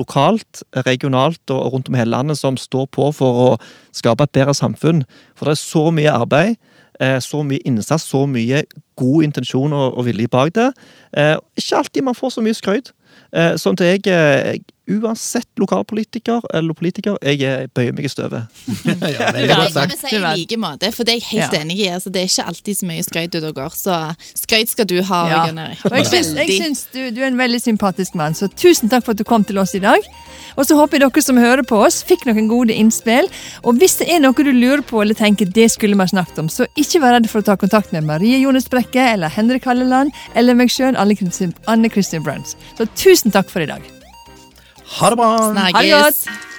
Lokalt, 0.00 0.64
regionalt 0.88 1.52
og 1.52 1.74
rundt 1.74 1.92
om 1.92 1.98
hele 1.98 2.16
landet 2.16 2.40
som 2.40 2.56
står 2.58 2.88
på 2.96 3.10
for 3.14 3.44
å 3.44 3.48
skape 3.96 4.26
et 4.26 4.34
bedre 4.34 4.56
samfunn. 4.56 5.04
For 5.36 5.46
det 5.46 5.58
er 5.58 5.62
så 5.62 5.86
mye 5.94 6.16
arbeid 6.16 6.56
eh, 7.00 7.18
så 7.20 7.42
mye 7.46 7.62
innsats, 7.66 8.04
så 8.04 8.24
mye 8.28 8.64
god 9.00 9.24
intensjon 9.24 9.72
og, 9.76 10.00
vilje 10.06 10.28
bak 10.28 10.54
det. 10.56 10.70
Eh, 11.16 11.36
ikke 11.56 11.76
alltid 11.76 12.06
man 12.06 12.18
får 12.18 12.36
så 12.36 12.44
mye 12.44 12.56
skryt. 12.56 12.92
Eh, 13.32 13.54
sånn 13.60 13.78
at 13.78 13.86
jeg, 13.86 14.62
uansett 14.90 15.46
lokalpolitiker 15.60 16.44
eller 16.54 16.74
politiker, 16.76 17.16
jeg 17.22 17.70
bøyer 17.76 17.94
meg 17.96 18.08
i 18.08 18.12
støvet. 18.12 18.62
Ja, 19.10 19.30
det 19.34 19.44
er 19.46 19.54
godt 19.54 19.72
sagt. 19.74 20.12
i 20.12 20.18
like 20.20 20.56
måte, 20.60 20.90
for 20.94 21.04
det 21.06 21.14
er 21.14 21.20
jeg 21.20 21.28
helt 21.30 21.54
Ja. 21.54 21.60
enig 21.62 21.78
i. 21.80 21.86
Altså, 21.94 22.10
det 22.12 22.22
er 22.22 22.28
ikke 22.30 22.46
alltid 22.50 22.78
så 22.80 22.86
mye 22.90 23.04
skryt 23.06 23.34
ute 23.36 23.46
og 23.50 23.54
går, 23.58 23.76
så 23.76 23.98
skryt 24.38 24.70
skal 24.72 24.86
du 24.90 24.96
ha. 25.06 25.20
Ja. 25.30 25.42
Jeg 25.94 26.06
synes, 26.10 26.32
jeg 26.36 26.58
syns 26.62 26.84
du, 26.92 27.00
du 27.14 27.20
er 27.22 27.28
en 27.30 27.38
veldig 27.40 27.60
sympatisk 27.62 28.14
mann, 28.18 28.34
så 28.34 28.48
tusen 28.50 28.90
takk 28.92 29.04
for 29.06 29.14
at 29.16 29.18
du 29.22 29.24
kom 29.28 29.44
til 29.46 29.58
oss 29.62 29.74
i 29.78 29.82
dag. 29.82 30.04
Og 30.58 30.66
så 30.66 30.74
håper 30.76 30.98
jeg 30.98 31.06
dere 31.06 31.22
som 31.22 31.38
hører 31.38 31.62
på 31.66 31.78
oss, 31.86 32.00
fikk 32.04 32.24
noen 32.26 32.48
gode 32.50 32.74
innspill. 32.74 33.28
Og 33.62 33.78
hvis 33.78 33.94
det 34.00 34.08
er 34.10 34.18
noe 34.24 34.34
du 34.34 34.50
lurer 34.52 34.82
på 34.82 35.00
eller 35.02 35.14
tenker 35.14 35.46
det 35.46 35.68
skulle 35.72 35.94
vi 35.94 36.02
ha 36.02 36.10
snakket 36.10 36.42
om, 36.42 36.48
så 36.50 36.66
ikke 36.80 37.00
vær 37.04 37.14
redd 37.18 37.30
for 37.30 37.40
å 37.40 37.46
ta 37.46 37.56
kontakt 37.60 37.94
med 37.94 38.04
Marie 38.08 38.40
Jones 38.42 38.66
Brekke 38.72 39.12
eller 39.14 39.30
Henrik 39.30 39.64
Halleland 39.70 40.10
eller 40.34 40.58
meg 40.58 40.72
sjøl, 40.74 40.98
Anne 40.98 41.88
Kristin 41.92 42.24
Bruns. 42.26 42.56
Så 42.76 42.88
tusen 42.98 43.30
takk 43.34 43.48
for 43.52 43.62
i 43.62 43.70
dag. 43.70 43.99
Ha 44.90 45.10
det 45.10 45.16
bra! 45.16 45.52
Snakkes. 45.52 46.49